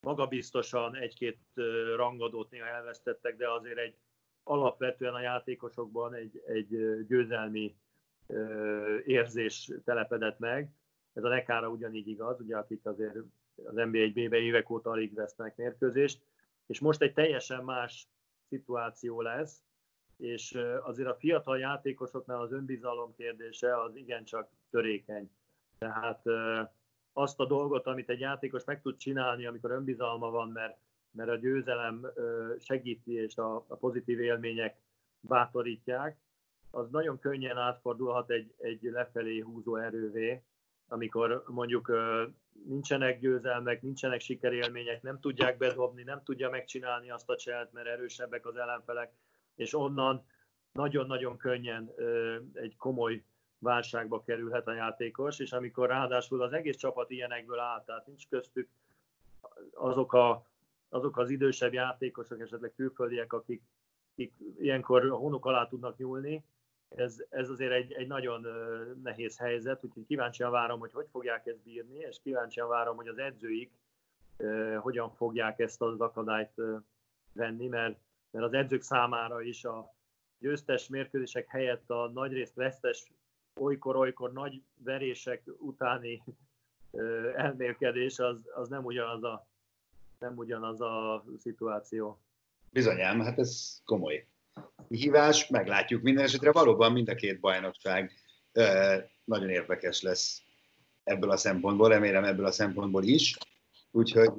magabiztosan 0.00 0.96
egy-két 0.96 1.38
rangadót 1.96 2.50
néha 2.50 2.66
elvesztettek, 2.66 3.36
de 3.36 3.50
azért 3.50 3.78
egy 3.78 3.96
alapvetően 4.42 5.14
a 5.14 5.20
játékosokban 5.20 6.14
egy, 6.14 6.42
egy 6.46 7.04
győzelmi 7.06 7.76
érzés 9.04 9.70
telepedett 9.84 10.38
meg. 10.38 10.70
Ez 11.12 11.24
a 11.24 11.28
Nekára 11.28 11.68
ugyanígy 11.68 12.08
igaz, 12.08 12.40
ugye 12.40 12.56
akik 12.56 12.86
azért 12.86 13.16
az 13.64 13.74
NBA-be 13.74 14.38
évek 14.38 14.70
óta 14.70 14.90
alig 14.90 15.14
vesznek 15.14 15.56
mérkőzést, 15.56 16.22
és 16.66 16.80
most 16.80 17.02
egy 17.02 17.12
teljesen 17.12 17.64
más 17.64 18.08
szituáció 18.48 19.20
lesz, 19.20 19.62
és 20.16 20.58
azért 20.82 21.08
a 21.08 21.14
fiatal 21.14 21.58
játékosoknál 21.58 22.40
az 22.40 22.52
önbizalom 22.52 23.14
kérdése 23.14 23.82
az 23.82 23.96
igencsak 23.96 24.50
törékeny. 24.70 25.30
Tehát 25.78 26.22
azt 27.12 27.40
a 27.40 27.46
dolgot, 27.46 27.86
amit 27.86 28.10
egy 28.10 28.20
játékos 28.20 28.64
meg 28.64 28.82
tud 28.82 28.96
csinálni, 28.96 29.46
amikor 29.46 29.70
önbizalma 29.70 30.30
van, 30.30 30.48
mert, 30.48 30.78
mert 31.10 31.30
a 31.30 31.36
győzelem 31.36 32.06
segíti, 32.58 33.12
és 33.12 33.36
a, 33.36 33.54
a 33.54 33.76
pozitív 33.76 34.20
élmények 34.20 34.76
bátorítják, 35.20 36.20
az 36.70 36.90
nagyon 36.90 37.18
könnyen 37.18 37.56
átfordulhat 37.56 38.30
egy, 38.30 38.54
egy 38.58 38.82
lefelé 38.82 39.38
húzó 39.38 39.76
erővé, 39.76 40.42
amikor 40.88 41.44
mondjuk 41.46 41.92
nincsenek 42.64 43.20
győzelmek, 43.20 43.82
nincsenek 43.82 44.20
sikerélmények, 44.20 45.02
nem 45.02 45.20
tudják 45.20 45.56
bedobni, 45.56 46.02
nem 46.02 46.22
tudja 46.24 46.50
megcsinálni 46.50 47.10
azt 47.10 47.30
a 47.30 47.36
cselt, 47.36 47.72
mert 47.72 47.86
erősebbek 47.86 48.46
az 48.46 48.56
ellenfelek, 48.56 49.12
és 49.54 49.74
onnan 49.74 50.26
nagyon-nagyon 50.72 51.36
könnyen 51.36 51.90
egy 52.52 52.76
komoly 52.76 53.24
válságba 53.58 54.22
kerülhet 54.22 54.66
a 54.66 54.74
játékos, 54.74 55.38
és 55.38 55.52
amikor 55.52 55.88
ráadásul 55.88 56.42
az 56.42 56.52
egész 56.52 56.76
csapat 56.76 57.10
ilyenekből 57.10 57.58
áll, 57.58 57.84
tehát 57.84 58.06
nincs 58.06 58.28
köztük 58.28 58.68
azok, 59.72 60.12
a, 60.12 60.46
azok 60.88 61.18
az 61.18 61.30
idősebb 61.30 61.72
játékosok, 61.72 62.40
esetleg 62.40 62.72
külföldiek, 62.76 63.32
akik, 63.32 63.62
akik 64.12 64.32
ilyenkor 64.58 65.10
a 65.10 65.16
honok 65.16 65.46
alá 65.46 65.66
tudnak 65.66 65.96
nyúlni, 65.96 66.44
ez, 66.96 67.16
ez 67.28 67.48
azért 67.48 67.72
egy, 67.72 67.92
egy 67.92 68.06
nagyon 68.06 68.46
nehéz 69.02 69.38
helyzet, 69.38 69.84
úgyhogy 69.84 70.06
kíváncsian 70.06 70.50
várom, 70.50 70.78
hogy 70.78 70.92
hogy 70.92 71.06
fogják 71.10 71.46
ezt 71.46 71.62
bírni, 71.62 71.98
és 71.98 72.20
kíváncsian 72.22 72.68
várom, 72.68 72.96
hogy 72.96 73.08
az 73.08 73.18
edzőik 73.18 73.72
hogyan 74.78 75.10
fogják 75.10 75.58
ezt 75.58 75.82
az 75.82 76.00
akadályt 76.00 76.52
venni, 77.32 77.66
mert, 77.66 77.98
mert 78.30 78.44
az 78.46 78.52
edzők 78.52 78.82
számára 78.82 79.42
is 79.42 79.64
a 79.64 79.94
győztes 80.38 80.88
mérkőzések 80.88 81.48
helyett 81.48 81.90
a 81.90 82.10
nagyrészt 82.14 82.54
vesztes 82.54 83.12
olykor-olykor 83.60 84.32
nagy 84.32 84.62
verések 84.76 85.42
utáni 85.58 86.22
elmélkedés, 87.36 88.18
az, 88.18 88.48
az 88.54 88.68
nem 88.68 88.84
ugyanaz 88.84 89.24
a 89.24 89.46
nem 90.18 90.36
ugyanaz 90.36 90.80
a 90.80 91.24
szituáció. 91.38 92.20
Bizonyám, 92.70 93.20
hát 93.20 93.38
ez 93.38 93.80
komoly 93.84 94.26
hívás, 94.88 95.48
meglátjuk 95.48 96.02
minden 96.02 96.24
esetre. 96.24 96.52
Valóban 96.52 96.92
mind 96.92 97.08
a 97.08 97.14
két 97.14 97.40
bajnokság 97.40 98.12
nagyon 99.24 99.48
érdekes 99.48 100.02
lesz 100.02 100.42
ebből 101.04 101.30
a 101.30 101.36
szempontból, 101.36 101.88
remélem 101.88 102.24
ebből 102.24 102.46
a 102.46 102.52
szempontból 102.52 103.04
is. 103.04 103.36
Úgyhogy 103.90 104.30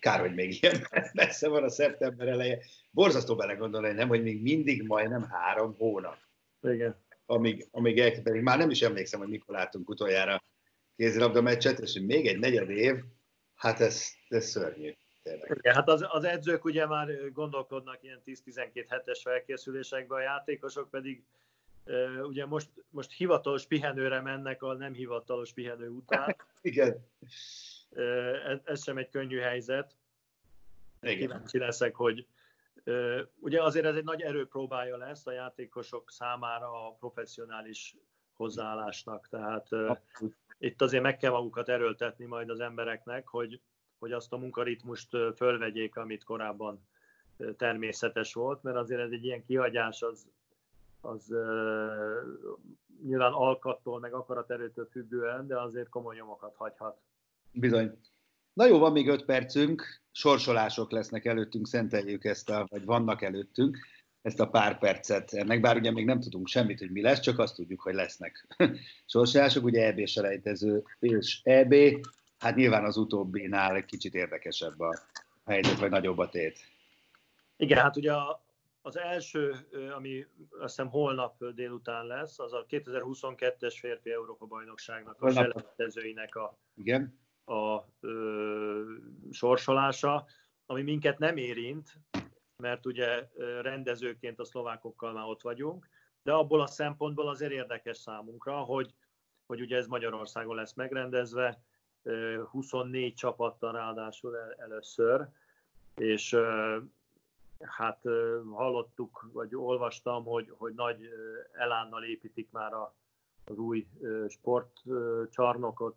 kár, 0.00 0.20
hogy 0.20 0.34
még 0.34 0.62
ilyen 0.62 0.86
messze 1.12 1.48
van 1.48 1.62
a 1.62 1.70
szeptember 1.70 2.28
eleje. 2.28 2.58
Borzasztó 2.90 3.36
belegondolni, 3.36 3.92
nem, 3.92 4.08
hogy 4.08 4.22
még 4.22 4.42
mindig 4.42 4.82
majdnem 4.82 5.22
három 5.22 5.74
hónap. 5.78 6.18
Igen. 6.60 6.96
Amíg, 7.26 7.68
amíg 7.70 7.98
el, 7.98 8.22
pedig 8.22 8.42
már 8.42 8.58
nem 8.58 8.70
is 8.70 8.82
emlékszem, 8.82 9.20
hogy 9.20 9.28
mikor 9.28 9.54
látunk 9.54 9.88
utoljára 9.88 10.44
kézilabda 10.96 11.40
meccset, 11.40 11.78
és 11.78 12.00
még 12.06 12.26
egy 12.26 12.38
negyed 12.38 12.70
év, 12.70 12.94
hát 13.54 13.80
ez, 13.80 14.06
ez 14.28 14.46
szörnyű. 14.46 14.92
Igen, 15.34 15.74
hát 15.74 15.88
az, 15.88 16.06
az 16.08 16.24
edzők 16.24 16.64
ugye 16.64 16.86
már 16.86 17.32
gondolkodnak 17.32 18.02
ilyen 18.02 18.22
10-12 18.26 18.84
hetes 18.88 19.22
felkészülésekben, 19.22 20.18
a 20.18 20.22
játékosok 20.22 20.90
pedig 20.90 21.24
ugye 22.22 22.46
most, 22.46 22.70
most 22.90 23.12
hivatalos 23.12 23.66
pihenőre 23.66 24.20
mennek 24.20 24.62
a 24.62 24.74
nem 24.74 24.92
hivatalos 24.92 25.52
pihenő 25.52 25.88
után. 25.88 26.36
Igen. 26.60 27.06
Ez, 28.46 28.58
ez 28.64 28.82
sem 28.82 28.98
egy 28.98 29.08
könnyű 29.08 29.38
helyzet. 29.38 29.96
Igen. 31.00 31.18
Kíváncsi 31.18 31.58
leszek, 31.58 31.94
hogy 31.94 32.26
ugye 33.38 33.62
azért 33.62 33.86
ez 33.86 33.96
egy 33.96 34.04
nagy 34.04 34.20
erőpróbája 34.20 34.96
lesz 34.96 35.26
a 35.26 35.32
játékosok 35.32 36.10
számára 36.10 36.86
a 36.86 36.92
professzionális 36.92 37.96
hozzáállásnak, 38.32 39.28
tehát 39.28 39.68
itt 40.58 40.82
azért 40.82 41.02
meg 41.02 41.16
kell 41.16 41.30
magukat 41.30 41.68
erőltetni 41.68 42.24
majd 42.24 42.50
az 42.50 42.60
embereknek, 42.60 43.28
hogy, 43.28 43.60
hogy 44.02 44.12
azt 44.12 44.32
a 44.32 44.36
munkaritmust 44.36 45.08
fölvegyék, 45.36 45.96
amit 45.96 46.24
korábban 46.24 46.86
természetes 47.56 48.34
volt, 48.34 48.62
mert 48.62 48.76
azért 48.76 49.00
ez 49.00 49.10
egy 49.10 49.24
ilyen 49.24 49.44
kihagyás, 49.44 50.02
az, 50.02 50.26
az 51.00 51.30
uh, 51.30 52.58
nyilván 53.04 53.32
alkattól, 53.32 54.00
meg 54.00 54.12
akaraterőtől 54.12 54.88
függően, 54.90 55.46
de 55.46 55.60
azért 55.60 55.88
komoly 55.88 56.16
nyomokat 56.16 56.54
hagyhat. 56.56 57.00
Bizony. 57.52 57.98
Na 58.52 58.66
jó, 58.66 58.78
van 58.78 58.92
még 58.92 59.08
öt 59.08 59.24
percünk, 59.24 60.02
sorsolások 60.12 60.90
lesznek 60.90 61.24
előttünk, 61.24 61.66
szenteljük 61.66 62.24
ezt 62.24 62.50
a, 62.50 62.66
vagy 62.70 62.84
vannak 62.84 63.22
előttünk 63.22 63.78
ezt 64.22 64.40
a 64.40 64.48
pár 64.48 64.78
percet 64.78 65.32
ennek, 65.32 65.60
bár 65.60 65.76
ugye 65.76 65.90
még 65.90 66.04
nem 66.04 66.20
tudunk 66.20 66.46
semmit, 66.46 66.78
hogy 66.78 66.90
mi 66.90 67.02
lesz, 67.02 67.20
csak 67.20 67.38
azt 67.38 67.54
tudjuk, 67.54 67.80
hogy 67.80 67.94
lesznek 67.94 68.46
sorsolások, 69.06 69.64
ugye 69.64 69.86
EB 69.86 70.06
selejtező 70.06 70.82
és 70.98 71.40
EB, 71.42 71.74
hát 72.42 72.54
nyilván 72.54 72.84
az 72.84 72.96
utóbbinál 72.96 73.84
kicsit 73.84 74.14
érdekesebb 74.14 74.80
a 74.80 74.98
helyzet, 75.44 75.78
vagy 75.78 75.90
nagyobb 75.90 76.18
a 76.18 76.28
tét. 76.28 76.58
Igen, 77.56 77.78
hát 77.78 77.96
ugye 77.96 78.12
az 78.82 78.98
első, 78.98 79.54
ami 79.96 80.26
azt 80.50 80.76
hiszem 80.76 80.88
holnap 80.88 81.44
délután 81.44 82.06
lesz, 82.06 82.38
az 82.38 82.52
a 82.52 82.66
2022-es 82.68 83.76
férfi 83.78 84.10
Európa 84.10 84.46
bajnokságnak, 84.46 85.22
a 85.22 85.30
selejtezőinek 85.30 86.34
a, 86.34 86.58
Igen. 86.74 87.18
a 87.44 87.80
ö, 88.00 88.82
sorsolása, 89.30 90.26
ami 90.66 90.82
minket 90.82 91.18
nem 91.18 91.36
érint, 91.36 91.98
mert 92.56 92.86
ugye 92.86 93.28
rendezőként 93.60 94.40
a 94.40 94.44
szlovákokkal 94.44 95.12
már 95.12 95.26
ott 95.26 95.42
vagyunk, 95.42 95.88
de 96.22 96.32
abból 96.32 96.60
a 96.60 96.66
szempontból 96.66 97.28
azért 97.28 97.52
érdekes 97.52 97.96
számunkra, 97.96 98.56
hogy, 98.56 98.94
hogy 99.46 99.60
ugye 99.60 99.76
ez 99.76 99.86
Magyarországon 99.86 100.56
lesz 100.56 100.74
megrendezve, 100.74 101.62
24 102.50 103.14
csapattal 103.14 103.72
ráadásul 103.72 104.36
először, 104.56 105.28
és 105.94 106.36
hát 107.60 108.02
hallottuk, 108.52 109.28
vagy 109.32 109.54
olvastam, 109.54 110.24
hogy, 110.24 110.52
hogy 110.56 110.74
nagy 110.74 111.08
elánnal 111.52 112.04
építik 112.04 112.50
már 112.50 112.72
a, 112.72 112.94
az 113.44 113.58
új 113.58 113.86
sportcsarnokot, 114.28 115.96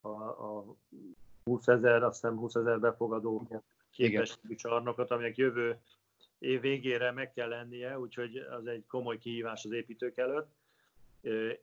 a, 0.00 0.08
a 0.08 0.64
20 1.44 1.68
ezer, 1.68 2.02
azt 2.02 2.20
hiszem 2.20 2.36
20 2.36 2.54
ezer 2.54 2.80
befogadó 2.80 3.62
képességű 3.90 4.54
csarnokot, 4.54 5.10
aminek 5.10 5.36
jövő 5.36 5.78
év 6.38 6.60
végére 6.60 7.12
meg 7.12 7.32
kell 7.32 7.48
lennie, 7.48 7.98
úgyhogy 7.98 8.36
az 8.36 8.66
egy 8.66 8.86
komoly 8.86 9.18
kihívás 9.18 9.64
az 9.64 9.72
építők 9.72 10.16
előtt. 10.16 10.50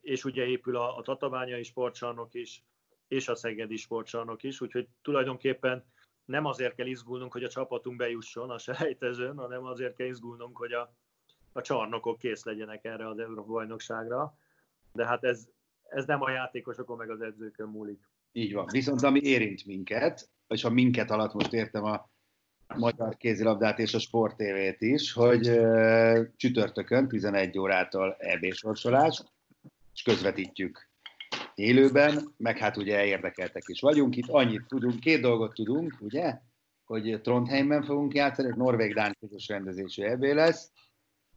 És 0.00 0.24
ugye 0.24 0.46
épül 0.46 0.76
a, 0.76 0.96
a 0.96 1.02
Tatabányai 1.02 1.62
sportcsarnok 1.62 2.34
is, 2.34 2.62
és 3.08 3.28
a 3.28 3.34
Szegedi 3.34 3.76
sportcsarnok 3.76 4.42
is, 4.42 4.60
úgyhogy 4.60 4.88
tulajdonképpen 5.02 5.84
nem 6.24 6.44
azért 6.44 6.74
kell 6.74 6.86
izgulnunk, 6.86 7.32
hogy 7.32 7.44
a 7.44 7.48
csapatunk 7.48 7.96
bejusson 7.96 8.50
a 8.50 8.58
selejtezőn, 8.58 9.36
hanem 9.36 9.64
azért 9.64 9.96
kell 9.96 10.06
izgulnunk, 10.06 10.56
hogy 10.56 10.72
a, 10.72 10.94
a 11.52 11.60
csarnokok 11.60 12.18
kész 12.18 12.44
legyenek 12.44 12.84
erre 12.84 13.08
az 13.08 13.18
Európa 13.18 13.52
bajnokságra. 13.52 14.36
De 14.92 15.06
hát 15.06 15.24
ez, 15.24 15.48
ez 15.82 16.04
nem 16.06 16.22
a 16.22 16.30
játékosokon 16.30 16.96
meg 16.96 17.10
az 17.10 17.20
edzőkön 17.20 17.68
múlik. 17.68 18.08
Így 18.32 18.52
van. 18.52 18.66
Viszont 18.70 19.02
ami 19.02 19.20
érint 19.22 19.64
minket, 19.64 20.28
és 20.48 20.64
a 20.64 20.70
minket 20.70 21.10
alatt 21.10 21.32
most 21.32 21.52
értem 21.52 21.84
a 21.84 22.08
magyar 22.74 23.16
kézilabdát 23.16 23.78
és 23.78 23.94
a 23.94 23.98
Sport 23.98 24.40
is, 24.78 25.12
hogy 25.12 25.60
csütörtökön 26.36 27.08
11 27.08 27.58
órától 27.58 28.16
EB 28.18 28.52
sorsolás, 28.52 29.22
és 29.94 30.02
közvetítjük 30.02 30.88
élőben, 31.58 32.34
meg 32.36 32.58
hát 32.58 32.76
ugye 32.76 33.04
érdekeltek 33.04 33.62
is 33.66 33.80
vagyunk. 33.80 34.16
Itt 34.16 34.28
annyit 34.28 34.66
tudunk, 34.66 35.00
két 35.00 35.20
dolgot 35.20 35.54
tudunk, 35.54 35.96
ugye, 36.00 36.40
hogy 36.84 37.20
Trondheimben 37.22 37.82
fogunk 37.82 38.14
játszani, 38.14 38.48
egy 38.48 38.56
norvég-dán 38.56 39.16
közös 39.20 39.48
rendezésű 39.48 40.02
EB 40.02 40.22
lesz, 40.22 40.72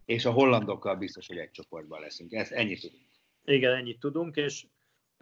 és 0.06 0.26
a 0.26 0.32
hollandokkal 0.32 0.96
biztos, 0.96 1.28
hogy 1.28 1.38
egy 1.38 1.52
csoportban 1.52 2.02
leszünk. 2.02 2.32
Ezt 2.34 2.52
ennyit 2.52 2.82
tudunk. 2.82 3.04
Igen, 3.46 3.74
ennyit 3.74 4.00
tudunk, 4.00 4.36
és 4.36 4.66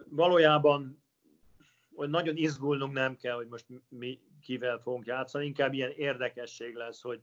valójában 0.08 1.02
hogy 1.98 2.08
nagyon 2.08 2.36
izgulnunk 2.36 2.92
nem 2.92 3.16
kell, 3.16 3.34
hogy 3.34 3.48
most 3.48 3.66
mi 3.88 4.20
kivel 4.40 4.78
fogunk 4.78 5.06
játszani, 5.06 5.46
inkább 5.46 5.72
ilyen 5.72 5.90
érdekesség 5.90 6.74
lesz, 6.74 7.00
hogy 7.00 7.20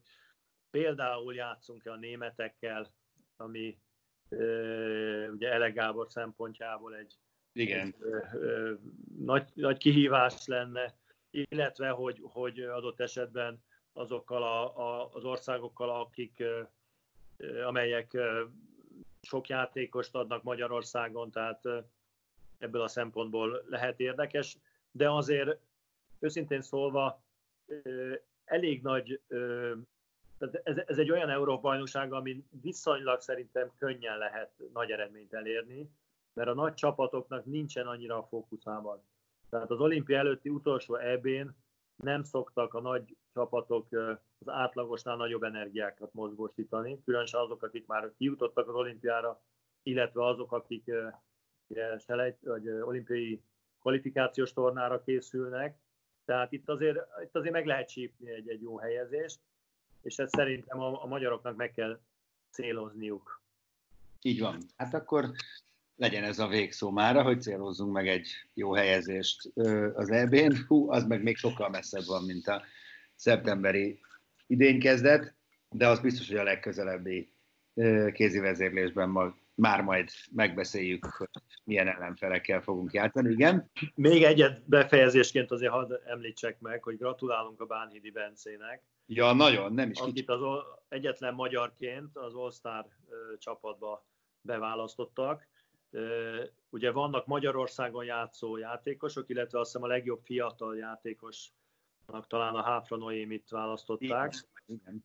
például 0.70 1.36
játszunk-e 1.36 1.92
a 1.92 1.96
németekkel, 1.96 2.94
ami 3.38 3.78
ugye 5.34 5.52
Ele 5.52 5.70
Gábor 5.70 6.08
szempontjából 6.10 6.96
egy 6.96 7.16
igen. 7.56 7.96
Nagy, 9.18 9.48
nagy 9.54 9.78
kihívás 9.78 10.48
lenne, 10.48 10.96
illetve 11.30 11.90
hogy, 11.90 12.20
hogy 12.24 12.60
adott 12.60 13.00
esetben 13.00 13.64
azokkal 13.94 14.44
a, 14.44 14.78
a, 14.78 15.10
az 15.14 15.24
országokkal, 15.24 15.90
akik, 15.90 16.44
amelyek 17.66 18.18
sok 19.22 19.48
játékost 19.48 20.16
adnak 20.16 20.44
Magyarországon, 20.44 21.32
tehát 21.32 21.62
ebből 22.58 22.82
a 22.82 22.88
szempontból 22.88 23.64
lehet 23.68 24.00
érdekes, 24.00 24.58
de 24.92 25.12
azért 25.12 25.60
őszintén 26.20 26.62
szólva 26.62 27.24
elég 28.46 28.82
nagy, 28.82 29.22
ez, 30.64 30.78
ez 30.86 30.98
egy 30.98 31.12
olyan 31.12 31.30
Európa-bajnokság, 31.30 32.14
ami 32.14 32.44
viszonylag 32.62 33.22
szerintem 33.22 33.72
könnyen 33.78 34.18
lehet 34.18 34.52
nagy 34.74 34.92
eredményt 34.92 35.34
elérni, 35.34 35.90
mert 36.36 36.50
a 36.50 36.54
nagy 36.54 36.74
csapatoknak 36.74 37.46
nincsen 37.46 37.88
annyira 37.88 38.18
a 38.18 38.28
fókuszában. 38.28 39.04
Tehát 39.50 39.72
az 39.72 39.80
olimpia 39.80 40.18
előtti 40.18 40.50
utolsó 40.50 40.96
EB-n 40.96 41.48
nem 41.96 42.24
szoktak 42.24 42.74
a 42.74 42.82
nagy 42.82 43.16
csapatok 43.34 43.88
az 44.40 44.48
átlagosnál 44.50 45.16
nagyobb 45.16 45.44
energiákat 45.44 46.14
mozgósítani, 46.14 47.04
különösen 47.04 47.40
azok, 47.40 47.64
akik 47.64 47.86
már 47.86 48.12
kijutottak 48.18 48.68
az 48.68 48.76
olimpiára, 48.76 49.42
illetve 49.84 50.26
azok, 50.26 50.52
akik 50.52 50.92
selejt, 52.00 52.38
vagy 52.42 52.70
olimpiai 52.70 53.42
kvalifikációs 53.80 54.54
tornára 54.54 55.04
készülnek. 55.04 55.78
Tehát 56.26 56.52
itt 56.52 56.70
azért, 56.70 56.98
itt 57.24 57.36
azért 57.36 57.54
meg 57.54 57.66
lehet 57.66 57.90
csípni 57.90 58.30
egy, 58.30 58.50
egy 58.50 58.62
jó 58.62 58.78
helyezést, 58.78 59.40
és 60.02 60.18
ezt 60.18 60.36
szerintem 60.36 60.80
a, 60.80 61.04
a 61.04 61.06
magyaroknak 61.06 61.56
meg 61.56 61.72
kell 61.72 62.00
célozniuk. 62.50 63.42
Így 64.22 64.40
van. 64.40 64.58
Hát 64.78 64.94
akkor 64.94 65.32
legyen 65.96 66.24
ez 66.24 66.40
a 66.40 66.48
végszó 66.48 66.92
mára, 66.92 67.24
hogy 67.24 67.42
célozzunk 67.42 67.94
meg 67.94 68.08
egy 68.08 68.28
jó 68.54 68.74
helyezést 68.74 69.52
az 69.94 70.10
EB-n. 70.10 70.56
Hú, 70.68 70.92
az 70.92 71.06
meg 71.06 71.24
még 71.24 71.38
sokkal 71.38 71.70
messzebb 71.70 72.06
van, 72.06 72.24
mint 72.24 72.48
a 72.48 72.64
szeptemberi 73.16 74.00
idén 74.48 74.80
kezdet, 74.80 75.36
de 75.70 75.88
az 75.88 76.00
biztos, 76.00 76.28
hogy 76.28 76.38
a 76.38 76.44
legközelebbi 76.44 77.30
kézi 78.14 78.40
vezérlésben 78.40 79.34
már 79.56 79.82
majd 79.82 80.10
megbeszéljük, 80.32 81.06
hogy 81.06 81.30
milyen 81.64 81.88
ellenfelekkel 81.88 82.62
fogunk 82.62 82.94
játszani. 82.94 83.32
Igen? 83.32 83.72
Még 83.96 84.24
egyet 84.24 84.70
befejezésként 84.70 85.52
azért 85.52 85.72
hadd 85.72 85.94
említsek 86.06 86.60
meg, 86.60 86.84
hogy 86.84 86.98
gratulálunk 86.98 87.62
a 87.62 87.66
Bánhidi 87.66 88.12
Bencének. 88.12 88.84
Ja, 89.06 89.34
nagyon, 89.34 89.74
nem 89.74 89.90
is 89.90 90.00
Akit 90.00 90.30
az 90.30 90.42
egyetlen 90.90 91.34
magyarként 91.34 92.18
az 92.18 92.34
All-Star 92.34 92.86
csapatba 93.38 94.06
beválasztottak 94.42 95.48
Ugye 96.70 96.92
vannak 96.92 97.26
Magyarországon 97.26 98.06
játszó 98.06 98.58
játékosok, 98.58 99.30
illetve 99.30 99.60
azt 99.60 99.72
hiszem 99.72 99.88
a 99.88 99.92
legjobb 99.92 100.22
fiatal 100.24 100.78
játékosnak 100.78 102.28
talán 102.28 102.56
a 102.56 102.62
Háfra 102.62 102.98
Noémit 102.98 103.50
választották. 103.50 104.34
Igen. 104.66 105.04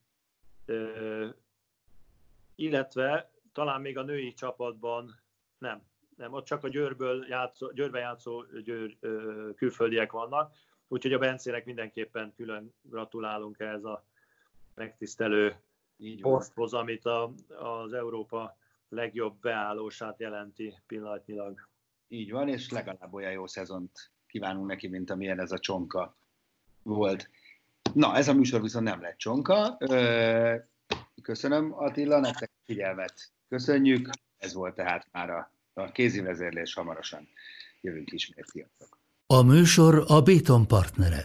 Illetve 2.54 3.30
talán 3.52 3.80
még 3.80 3.98
a 3.98 4.02
női 4.02 4.32
csapatban 4.32 5.20
nem, 5.58 5.82
nem, 6.16 6.32
ott 6.32 6.44
csak 6.44 6.64
a 6.64 6.68
Győrből 6.68 7.26
játszó, 7.28 7.70
Győrbe 7.72 7.98
játszó 7.98 8.44
győr, 8.44 8.96
külföldiek 9.56 10.12
vannak, 10.12 10.54
úgyhogy 10.88 11.12
a 11.12 11.18
Bencének 11.18 11.64
mindenképpen 11.64 12.32
külön 12.36 12.74
gratulálunk 12.82 13.58
ehhez 13.58 13.84
a 13.84 14.04
megtisztelő 14.74 15.56
poszthoz, 16.20 16.74
amit 16.74 17.04
a, 17.04 17.32
az 17.48 17.92
Európa 17.92 18.56
legjobb 18.90 19.40
beállósát 19.40 20.20
jelenti 20.20 20.74
pillanatnyilag. 20.86 21.68
Így 22.08 22.30
van, 22.30 22.48
és 22.48 22.70
legalább 22.70 23.14
olyan 23.14 23.32
jó 23.32 23.46
szezont 23.46 24.10
kívánunk 24.26 24.66
neki, 24.66 24.88
mint 24.88 25.10
amilyen 25.10 25.40
ez 25.40 25.52
a 25.52 25.58
csonka 25.58 26.16
volt. 26.82 27.30
Na, 27.94 28.16
ez 28.16 28.28
a 28.28 28.34
műsor 28.34 28.62
viszont 28.62 28.84
nem 28.84 29.00
lett 29.00 29.16
csonka. 29.16 29.76
Köszönöm 31.22 31.72
Attila, 31.72 32.20
nektek 32.20 32.50
figyelmet 32.64 33.32
köszönjük. 33.48 34.10
Ez 34.38 34.54
volt 34.54 34.74
tehát 34.74 35.06
már 35.12 35.30
a, 35.30 35.52
a 35.72 35.92
kézi 35.92 36.20
vezérlés 36.20 36.74
hamarosan. 36.74 37.28
Jövünk 37.80 38.12
ismét, 38.12 38.46
sziasztok! 38.46 38.98
A 39.26 39.42
műsor 39.42 40.04
a 40.06 40.22
Béton 40.22 40.66
partnere. 40.66 41.24